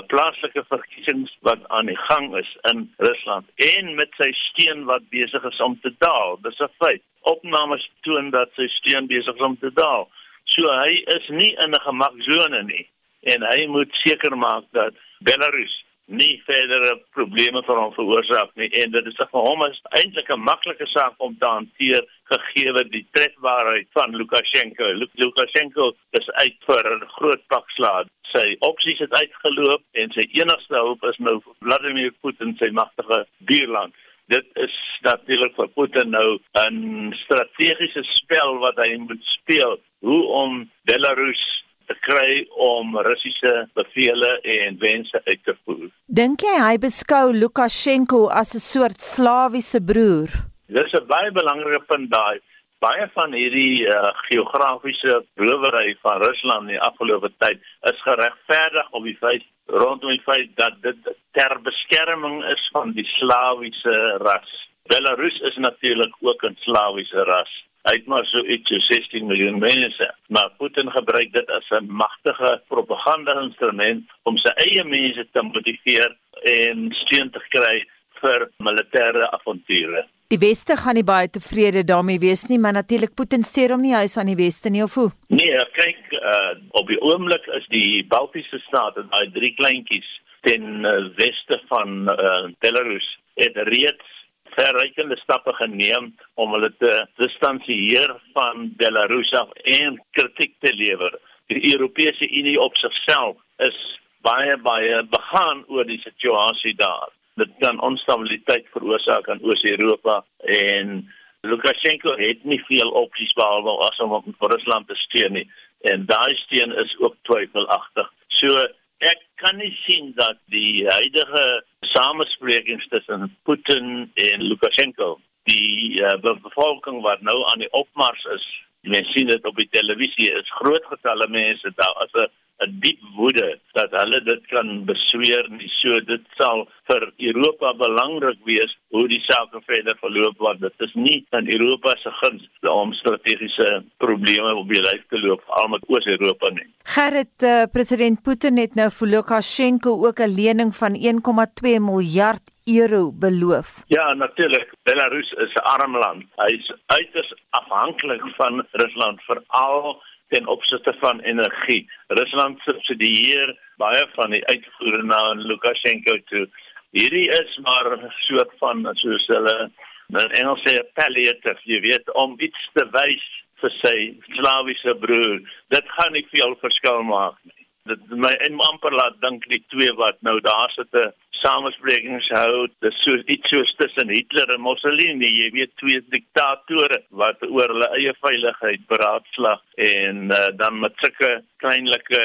[0.07, 5.45] plaaslike verkiesings wat aan die gang is in Rusland en met sy steun wat besig
[5.45, 6.39] is om te daal.
[6.43, 7.03] Dis 'n feit.
[7.21, 10.09] Opnames toon dat sy steun besig is om te daal.
[10.45, 12.87] So hy is nie in 'n gemaksone nie
[13.33, 14.95] en hy moet seker maak dat
[15.25, 15.75] Belarus
[16.07, 20.45] nie verdere probleme vir hom veroorsaak nie en dit is vir hom is eintlik 'n
[20.49, 24.85] maklike saak om te hanteer gegee die trefbaarheid van Lukasjenko.
[25.17, 28.07] Lukasjenko is uit vir 'n groot pak slaag.
[28.35, 33.95] Sy opsies het uitgeloop en sy enigste hoop is nou Vladimir Putin sy magtige buurland.
[34.29, 40.71] Dit is natuurlik vir Putin nou 'n strategiese spel wat hy moet speel hoe om
[40.85, 45.91] Belarus te kry om Russiese bevele en wense uit te voer.
[46.07, 50.31] Dink jy hy beskou Lukasjenko as 'n soort slawiese broer?
[50.69, 52.41] Dis 'n baie belangrike punt daai.
[52.81, 57.59] Baie van hierdie uh, geografiese rowery van Rusland in die afgelope tyd
[57.91, 61.01] is geregverdig op die feit rondom die feit dat dit
[61.33, 64.51] ter beskerming is van die slawiese ras.
[64.93, 67.53] Belarus is natuurlik ook 'n slawiese ras
[67.85, 70.07] Hy het maar so iets so 16 miljoen mense.
[70.33, 76.93] Maar Putin gebruik dit as 'n magtige propaganda-instrument om sy eie mense te motiveer en
[76.93, 77.85] steun te kry
[78.23, 80.07] vir militêre avonture.
[80.33, 83.95] Die weste gaan nie baie tevrede daarmee wees nie, maar natuurlik Putin steur hom nie
[83.95, 85.11] huis aan die weste nie of hoe?
[85.29, 90.09] Nee, kyk, uh, op die oomblik is die Baltiese state, daai drie kleintjies
[90.49, 94.11] ten uh, weste van uh, Belarus, het reeds
[94.57, 101.19] verrykende stappe geneem om hulle te distansieer van Belarus af en kritiek te lewer.
[101.53, 103.37] Die Europese Unie op sigself
[103.67, 103.77] is
[104.25, 107.13] baie baie begaan oor die situasie daar.
[107.41, 110.23] Dit kan onstabiliteit veroorsaak in Oos-Europa
[110.59, 111.03] en
[111.45, 115.49] Lukasjenko het nie veel opsies behalwe om Rusland te steun nie
[115.91, 118.09] en daai steun is ook twyfelagtig.
[118.41, 118.67] So
[119.11, 121.45] ek kan nie sien dat die huidige
[121.93, 125.19] samesprekings tussen Putin en Lukasjenko
[125.51, 128.47] die uh, bevolking wat nou aan die opmars is
[128.85, 132.31] mense sien dit op die televisie is groot getalle mense daar as 'n
[132.63, 135.71] 'n diep woede dat hulle dit kan besweer nie.
[135.81, 140.95] So dit sal vir Europa belangrik wees hoe die saak verder verloop want dit is
[140.95, 145.85] nie in Europa se guns om strategiese probleme op die lyf te loop al met
[145.89, 146.67] Oos-Europa nie.
[146.95, 153.13] Gerrit uh, president Putin het nou vir Lukasjenko ook 'n lening van 1,2 miljard euro
[153.13, 153.85] beloof.
[153.87, 154.73] Ja, natuurlik.
[154.83, 156.25] Belarus is 'n arm land.
[156.37, 161.85] Hy is uiters afhanklik van Rusland veral ten opsigte van energie.
[162.09, 166.47] Rusland subsidieer baie van die uitvoere na Lukasjenko toe.
[166.95, 169.71] Hierdie is maar 'n soort van soos hulle
[170.09, 173.25] in Engels sê palliative, jy weet, om iets te wys
[173.61, 173.97] vir sy
[174.37, 175.41] slawiese broer.
[175.69, 177.64] Dit gaan nie veel verskil maak nie.
[177.85, 181.13] Dit my en amper laat dink die twee wat nou daar sit 'n
[181.43, 187.45] samesprekings hou, dis so iets soos tussen Hitler en Mussolini, jy weet twee diktatore wat
[187.49, 191.31] oor hulle eie veiligheid beraadslag en uh, dan met sulke
[191.61, 192.23] kleinlike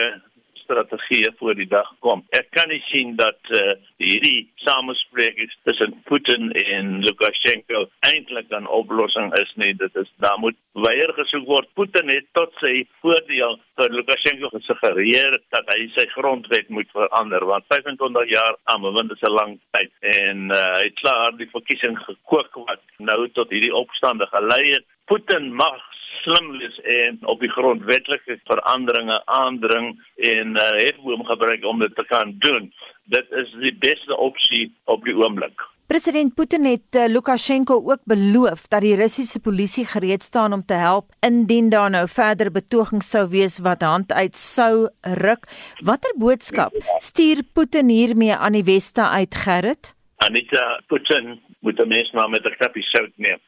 [0.70, 2.22] strategieë voor die dag kom.
[2.38, 9.34] Ek kan nie sien dat uh, hierdie samesprekings tussen Putin en Lukasjenko eintlik 'n oplossing
[9.41, 9.74] is nie.
[9.74, 11.74] Dit is daar moet weier gesoek word.
[11.74, 17.65] Putin het tot sy voordeel vir Lukasjenko gesuggereer dat hy sy grondwet moet verander want
[17.74, 21.97] 25 jaar aan bewind is 'n lang tyd en uh, hy het klaar die verkiesing
[22.05, 24.86] gekook wat nou tot hierdie opstande gelei het.
[25.05, 25.82] Putin mag
[26.24, 32.05] slim wees en op die grondwetlike veranderinge aandring en uh, hefboom gebruik om dit te
[32.07, 32.72] kan doen.
[33.03, 35.67] Dit is die beste opsie op die oomblik.
[35.89, 40.78] President Putin het uh, Lukasjenko ook beloof dat die Russiese polisie gereed staan om te
[40.78, 45.49] help indien daar nou verder betogings sou wees wat hand uit sou ruk.
[45.82, 49.95] Watter boodskap stuur Putin hiermee aan die weste uit Gerrit?
[50.22, 53.39] Anita Putin moet 'n mens maar met 'n knappie sout neem.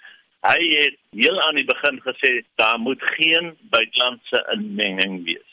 [0.42, 5.52] Hy het heel aan die begin gesê daar moet geen buitelandse inmenging wees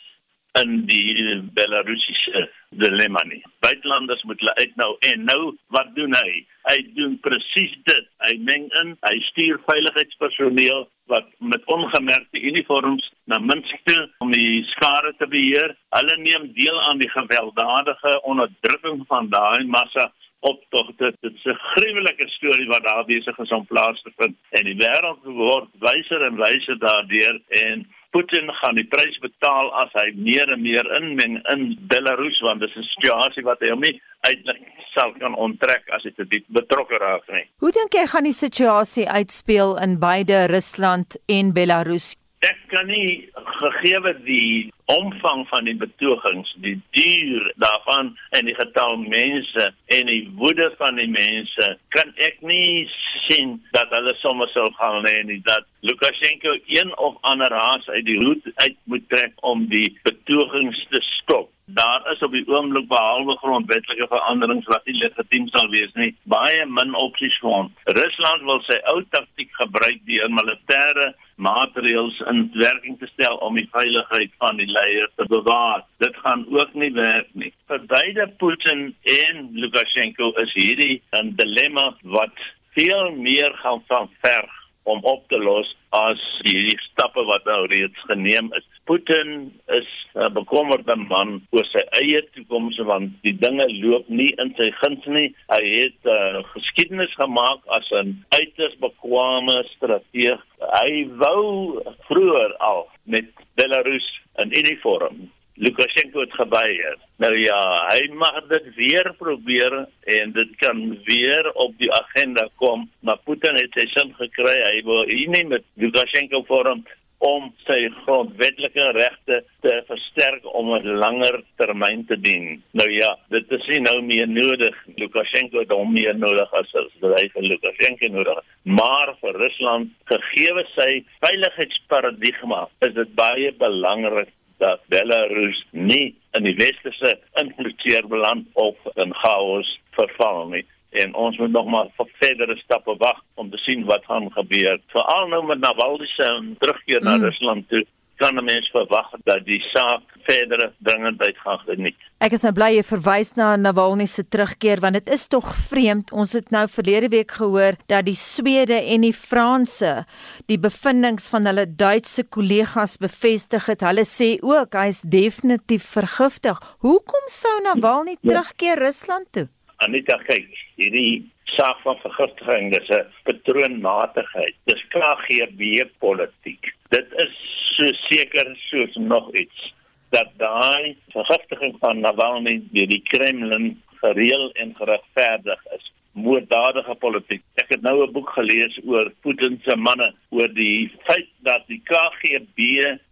[0.62, 3.42] in die Belarusiese dilemma nie.
[3.60, 5.40] Buitelanders moet hulle uitnou en nou
[5.76, 6.30] wat doen hy?
[6.70, 8.06] Hy doen presies dit.
[8.24, 14.64] Hy meng in, hy stuur veiligheidspersoneel wat met ongemerkte uniforms na Minsk toe om die
[14.72, 15.76] skare te beheer.
[15.96, 20.10] Hulle neem deel aan die gewelddadige onderdrukking van daai massa
[20.40, 21.12] optogte.
[21.20, 24.78] Dit is 'n gruwelike storie wat daar besig is om plaas te vind en die
[24.84, 30.48] wêreld word wyser en wyser daardeur en Putin gaan die prys betaal as hy meer
[30.52, 34.62] en meer inmeng in Belarus want dit is 'n situasie wat hy hom nie uiteindelik
[34.94, 37.44] sal kan onttrek as hy te diep betrokke raak nie.
[37.58, 42.16] Hoe dink jy gaan die situasie uitspeel in beide Rusland en Belarus?
[42.46, 48.94] Ek kan nie gegeewe die omvang van die betogings, die duur daarvan en die getal
[49.02, 49.66] mense
[49.96, 52.86] en die woede van die mense, kan ek nie
[53.26, 58.06] sien dat hulle sommer sou gaan lê nie dat Lukasjenko een of ander haas uit
[58.06, 61.50] die hoed uit moet trek om die betogings te stop.
[61.76, 66.64] Daar is op die oomblik behalwe grondwetlike veranderings wat nie legitiem sal wees nie, baie
[66.66, 67.68] min opsies vir hom.
[67.98, 73.68] Rusland wil sy ou taktik gebruik deur militêre maatreëls in werking te stel om die
[73.74, 75.84] veiligheid van die leier te bewaar.
[76.00, 77.52] Dit gaan ook nie werk nie.
[77.68, 78.88] Vir beide Putin
[79.18, 85.38] en Lukasjenko is hierdie 'n dilemma wat veel meer gaan van verg om op te
[85.38, 86.72] los as die
[87.18, 88.64] stappe wat nou reeds geneem is.
[88.84, 94.54] Putin is 'n bekommerde man oor sy eie toekoms want die dinge loop nie in
[94.56, 95.34] sy guns nie.
[95.48, 100.40] Hy het uh, geskiedenis gemaak as 'n uiters bekwame strateeg.
[100.60, 104.06] Hy wou vroeër al met Belarus
[104.38, 106.98] 'n uniform Lukasjenko het gebeier.
[107.18, 107.58] Nou ja,
[107.90, 113.58] hy mag dit weer probeer en dit kan weer op die agenda kom, maar Putin
[113.58, 114.54] het sy sin gekry.
[114.54, 116.84] Hy wil nie met Lukasjenko vorm
[117.24, 122.62] om sy grondwetlike regte te versterk om 'n langer termyn te dien.
[122.72, 124.74] Nou ja, dit is nie nou meer nodig.
[124.96, 128.44] Lukasjenko het hom meer nodig as hy vir Lukasjenko nodig.
[128.62, 136.54] Maar vir Rusland, gegee sy veiligheidsparadigma, is dit baie belangrik dat Belarus nie in die
[136.54, 142.56] westerse invloedseer beland of in chaos verval nie en ons moet nog maar vir verdere
[142.56, 144.80] stappe wag om te sien wat gaan gebeur.
[144.94, 146.28] Veral nou met Navalny se
[146.58, 147.24] terugkeer na mm.
[147.24, 147.84] Rusland toe,
[148.18, 151.96] kan 'n mens verwag dat die saak verdere dringendheid gaan geniet.
[152.18, 156.12] Ek is nou bly jy verwys na Navalny se terugkeer want dit is tog vreemd.
[156.12, 160.04] Ons het nou verlede week gehoor dat die Swede en die Franse
[160.46, 163.80] die bevindinge van hulle Duitse kollegas bevestig het.
[163.80, 166.58] Hulle sê ook hy is definitief vergiftig.
[166.78, 168.28] Hoekom sou Navalny ja.
[168.28, 169.48] terugkeer Rusland toe?
[169.78, 174.56] Anita kyk, hierdie saak van vergiftiging dis 'n patroonmatigheid.
[174.66, 176.72] Dis KGB politiek.
[176.90, 177.34] Dit is
[177.76, 179.74] so seker soos nog iets
[180.10, 185.92] dat daai vergiftiging van Navalny deur die Kremlin gereël en geregverdig is.
[186.12, 187.42] Moorddadige politiek.
[187.54, 191.82] Ek het nou 'n boek gelees oor Putin se manne oor die feit dat die
[191.84, 192.58] KGB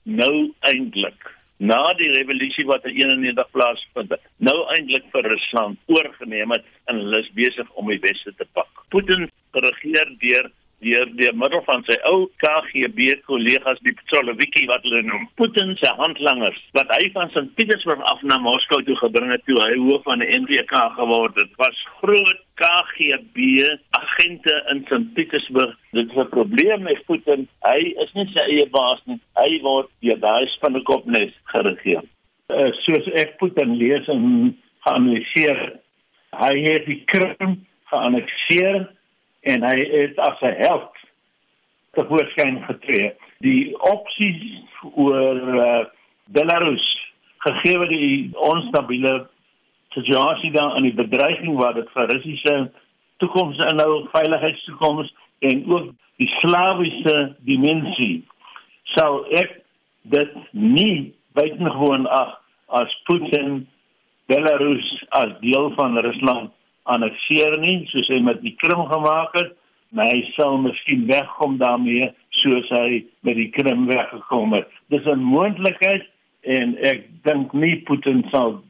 [0.02, 4.12] nou eintlik na die revolusie wat in 91 plaasvind
[4.44, 8.68] nou eintlik vir Rusland oorgeneem het en hulle is besig om die weste te pak.
[8.92, 10.50] Putin regeer deur
[10.86, 15.90] deur die middel van sy ou KGB kollegas die Ptsolowiki wat hulle noem Putin se
[15.98, 20.04] handlangers wat hy van St Petersburg af na Moskou toe gebring het toe hy hoof
[20.06, 21.52] van die NVK geword het.
[21.62, 23.66] Was groot KGB
[24.00, 27.48] agente in St Petersburg dit is 'n probleem met Putin.
[27.64, 29.20] Hy is nie sy eie baas nie.
[29.36, 32.04] Hy word deur daai spinnekopnes geregeer.
[32.48, 34.56] Uh, soos ek Putin lees en
[34.86, 35.80] geanalyseer
[36.36, 37.56] hy het die Krim
[37.90, 38.86] geannexeer
[39.52, 40.92] en hy het as 'n held
[41.96, 43.12] te voorskyn getree.
[43.38, 44.42] Die opsies
[44.94, 45.84] oor uh,
[46.24, 46.86] Belarus
[47.38, 49.28] gegee die onstabiele
[49.94, 52.56] situasie daar in die bedreiging wat dit vir Russiese
[53.22, 58.24] toekoms en nou veiligheidstoekoms en ook die slawiese dimensie
[58.96, 59.60] sou ek
[60.12, 62.36] dit nie buitengewoon ag
[62.80, 63.66] as Putin
[64.26, 64.86] Belarus
[65.20, 66.52] as deel van Rusland
[66.92, 69.54] annexeer nie soos hy met die Krim gemaak het,
[69.94, 72.10] maar hy sal miskien wegkom daarmee
[72.42, 74.68] soos hy met die Krim weggekom het.
[74.92, 76.06] Dis 'n moontlikheid
[76.42, 78.62] en ek dink nie Putin sal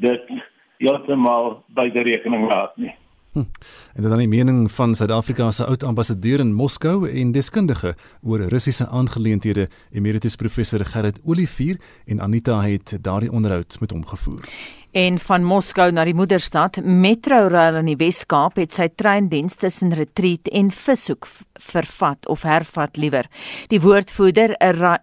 [0.00, 0.32] dit
[0.78, 2.94] heeltemal by die rekening laat nie.
[3.32, 3.46] Hm.
[3.94, 8.88] En dan die mening van Suid-Afrika se oud ambassadeur in Moskou en deskundige oor Russiese
[8.88, 14.48] aangeleenthede, emeritus professor Gerrit Olivier en Anita het daardie onderhoud met hom gevoer.
[14.90, 20.50] En van Moskou na die moederstad, Metrorail in die Wes-Kaap het sy treindiens tussen Retreat
[20.50, 21.28] en Vishoek
[21.62, 23.28] vervat of hervat liewer.
[23.70, 24.56] Die woordvoerder,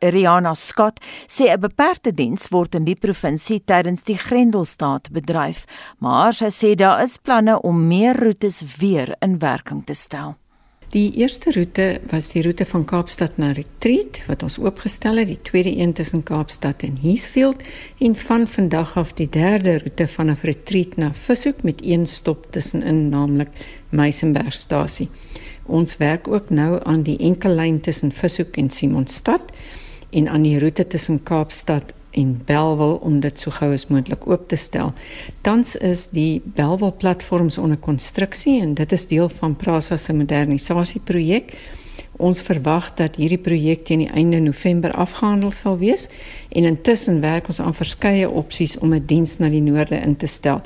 [0.04, 5.66] Riana Scott, sê 'n beperkte diens word in die provinsie tydens die Grendelstaat bedryf,
[6.00, 10.36] maar sy sê daar is planne om meer roetes weer in werking te stel.
[10.88, 15.42] Die eerste roete was die roete van Kaapstad na Retreat wat ons oopgestel het, die
[15.50, 17.60] tweede een tussen Kaapstad en Heathfield
[18.00, 23.10] en van vandag af die derde roete vanaf Retreat na Vishoek met een stop tussenin,
[23.10, 23.52] naamlik
[23.90, 25.10] Meisenbergstasie.
[25.66, 29.44] Ons werk ook nou aan die enkellyn tussen Vishoek en Simonstad
[30.10, 34.48] en aan die roete tussen Kaapstad en Belwel om dit so gou as moontlik oop
[34.50, 34.94] te stel.
[35.46, 41.54] Tans is die Belwel platforms onder konstruksie en dit is deel van Prasa se modernisasieprojek.
[42.18, 46.08] Ons verwag dat hierdie projek teen die einde November afgehandel sal wees
[46.50, 50.28] en intussen werk ons aan verskeie opsies om 'n diens na die noorde in te
[50.28, 50.62] stel.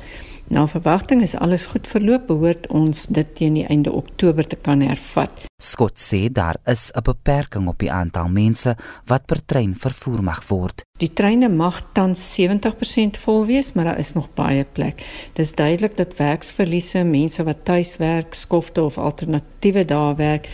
[0.52, 4.82] Na verwagting is alles goed verloop, behoort ons dit teen die einde Oktober te kan
[4.84, 5.45] hervat.
[5.64, 8.76] Scott sê daar is 'n beperking op die aantal mense
[9.06, 10.84] wat per trein vervoer mag word.
[10.97, 15.06] Die treine mag tans 70% vol wees, maar daar is nog baie plek.
[15.34, 20.49] Dis duidelik dat werksverliese, mense wat tuis werk, skofte of alternatiewe dae werk,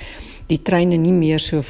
[0.47, 1.61] die treine nie meer so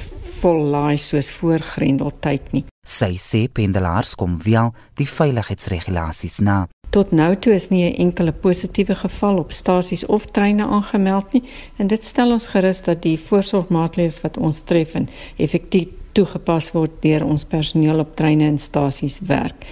[0.42, 2.66] vol laai soos voor Grendeltyd nie.
[2.88, 6.68] Sy sê pendelaars kom wel die veiligheidsregulasies na.
[6.98, 11.44] Tot nou toe is nie 'n enkele positiewe geval op stasies of treine aangemeld nie
[11.78, 16.92] en dit stel ons gerus dat die voorsorgmaatreëls wat ons tref en effektief toegepas word
[17.02, 19.66] deur ons personeel op treine en stasies werk.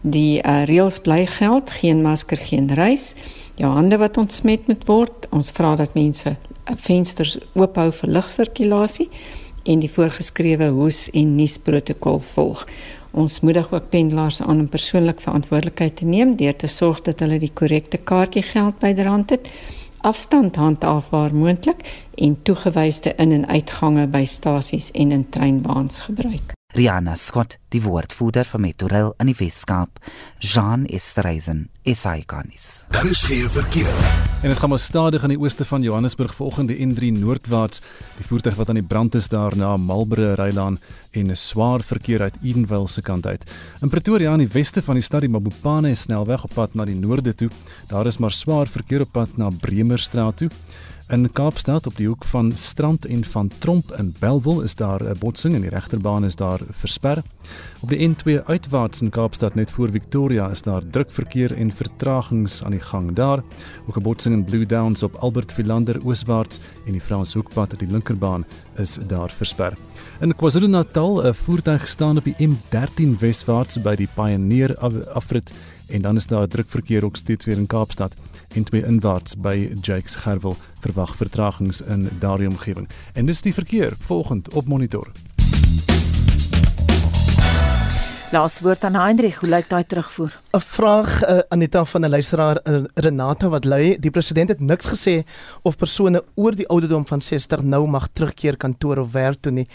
[0.00, 3.14] Die uh, reëls bly geld, geen masker, geen reis.
[3.54, 5.26] Jou hande wat ontsmet moet word.
[5.30, 9.08] Ons vra dat mense uh, vensters oop hou vir ligsirkulasie
[9.64, 12.66] en die voorgeskrewe hoes en nuusprotokol volg.
[13.10, 17.38] Ons moedig ook pendelaars aan om persoonlik verantwoordelikheid te neem deur te sorg dat hulle
[17.38, 19.48] die korrekte kaartjiegeld byderhand het,
[20.00, 21.82] afstand handhaaf waar moontlik
[22.14, 26.57] en toegewyde in- en uitgange by stasies en in treinwaans gebruik.
[26.76, 30.02] Rihanna Scott, die woordvoerder van Metrorail in die Weskaap,
[30.44, 32.84] Jean Estreisen, SAICanis.
[32.92, 33.88] Daar is geen verkeer.
[34.42, 37.80] En dit gaan maar stadig aan die ooste van Johannesburg volgende N3 noordwaarts.
[38.18, 40.76] Die voertuig wat aan die brand is daar na Malbre Rylaan
[41.10, 43.50] en 'n swaar verkeer uit Edenville se kant uit.
[43.80, 46.84] In Pretoria aan die weste van die stad die Mabopane is snelweg op pad na
[46.84, 47.48] die noorde toe.
[47.86, 50.50] Daar is maar swaar verkeer op pad na Bremerstraat toe.
[51.08, 55.18] In Kaapstad op die hoek van Strand en van Tromp in Belwel is daar 'n
[55.18, 57.22] botsing en die regterbaan is daar versper.
[57.80, 62.62] Op die N2 uitwaarts in Kaapstad net voor Victoria is daar druk verkeer en vertragings
[62.64, 63.42] aan die gang daar.
[63.86, 67.90] Ook 'n botsing in Blue Downs op Albert Philander ooswaarts en die Franshoekpad op die
[67.90, 68.44] linkerbaan
[68.76, 69.72] is daar versper.
[70.20, 74.78] In KwaZulu-Natal 'n voertuig staan op die M13 weswaarts by die Pioneer
[75.12, 75.52] afrit
[75.86, 78.14] en dan is daar druk verkeer ook steeds weer in Kaapstad
[78.54, 82.88] en twee inwaarts by Jakes Gerwel verwag vertragings in daardie omgewing.
[83.14, 85.08] En dis die verkeer volgend op monitor.
[88.28, 90.34] Laas woord aan Hendrik, hoe lyk daai terugvoer?
[90.52, 94.86] 'n Vraag uh, Anita van 'n luisteraar uh, Renata wat lui, die president het niks
[94.86, 95.24] gesê
[95.62, 99.66] of persone oor die ouderdom van 60 nou mag terugkeer kantoor of werk toe nie.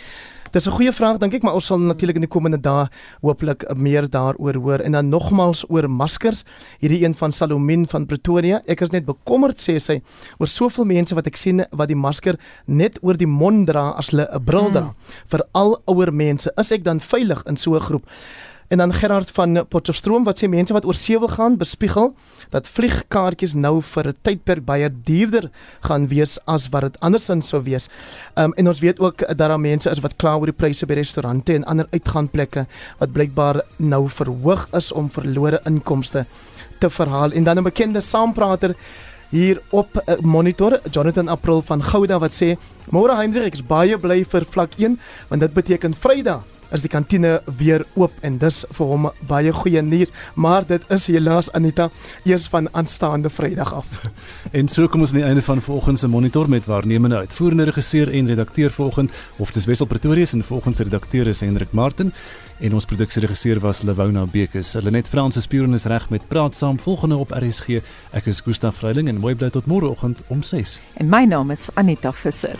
[0.53, 2.85] Dis 'n goeie vraag dink ek, maar ons sal natuurlik in die komende dae
[3.21, 6.43] hooplik meer daaroor hoor en dan nogmals oor maskers.
[6.79, 8.61] Hierdie een van Salomien van Pretoria.
[8.67, 10.01] Ek is net bekommerd sê sy
[10.37, 12.37] oor soveel mense wat ek sien wat die masker
[12.67, 14.93] net oor die mond dra as hulle 'n bril dra.
[14.93, 14.95] Hmm.
[15.27, 16.51] Veral ouer mense.
[16.55, 18.05] Is ek dan veilig in so 'n groep?
[18.67, 22.13] En dan Gerard van Potchefstroom wat sê mense wat oor see wil gaan bespiegel
[22.49, 25.49] dat vliegkaartjies nou vir 'n tydperk baie duurder
[25.81, 27.89] gaan wees as wat dit andersins sou wees.
[28.35, 30.93] Um, en ons weet ook dat daar mense is wat kla oor die pryse by
[30.93, 32.65] restaurante en ander uitgaanplekke
[32.99, 36.25] wat blykbaar nou verhoog is om verlore inkomste
[36.79, 37.31] te verhaal.
[37.31, 38.75] En dan 'n bekende saamprater
[39.29, 42.57] hier op uh, monitor Jonathan April van Gouda wat sê:
[42.91, 46.91] "Môre Hendrik, ek is baie bly vir vlak 1 want dit beteken Vrydag is die
[46.91, 51.89] kantine weer oop en dis vir hom baie goeie nuus, maar dit is helaas Anita
[52.25, 53.99] eers van aanstaande Vrydag af.
[54.59, 58.11] en so kom ons aan die einde van vanoggend se monitor met waarnemende uitvoerende regisseur
[58.11, 62.13] en redakteur vanoggend of dis Wessel Pretorius en vanoggend se redakteur is Hendrik Martin
[62.63, 64.73] en ons produksieregisseur was Lewona Bekes.
[64.77, 67.81] Hulle net Fransis Puren is reg met praat saam volgende op RSG.
[68.15, 70.79] Ek is Gustaf Vreiling en mooi bly tot môreoggend om 6.
[71.03, 72.59] En my naam is Anita Visser.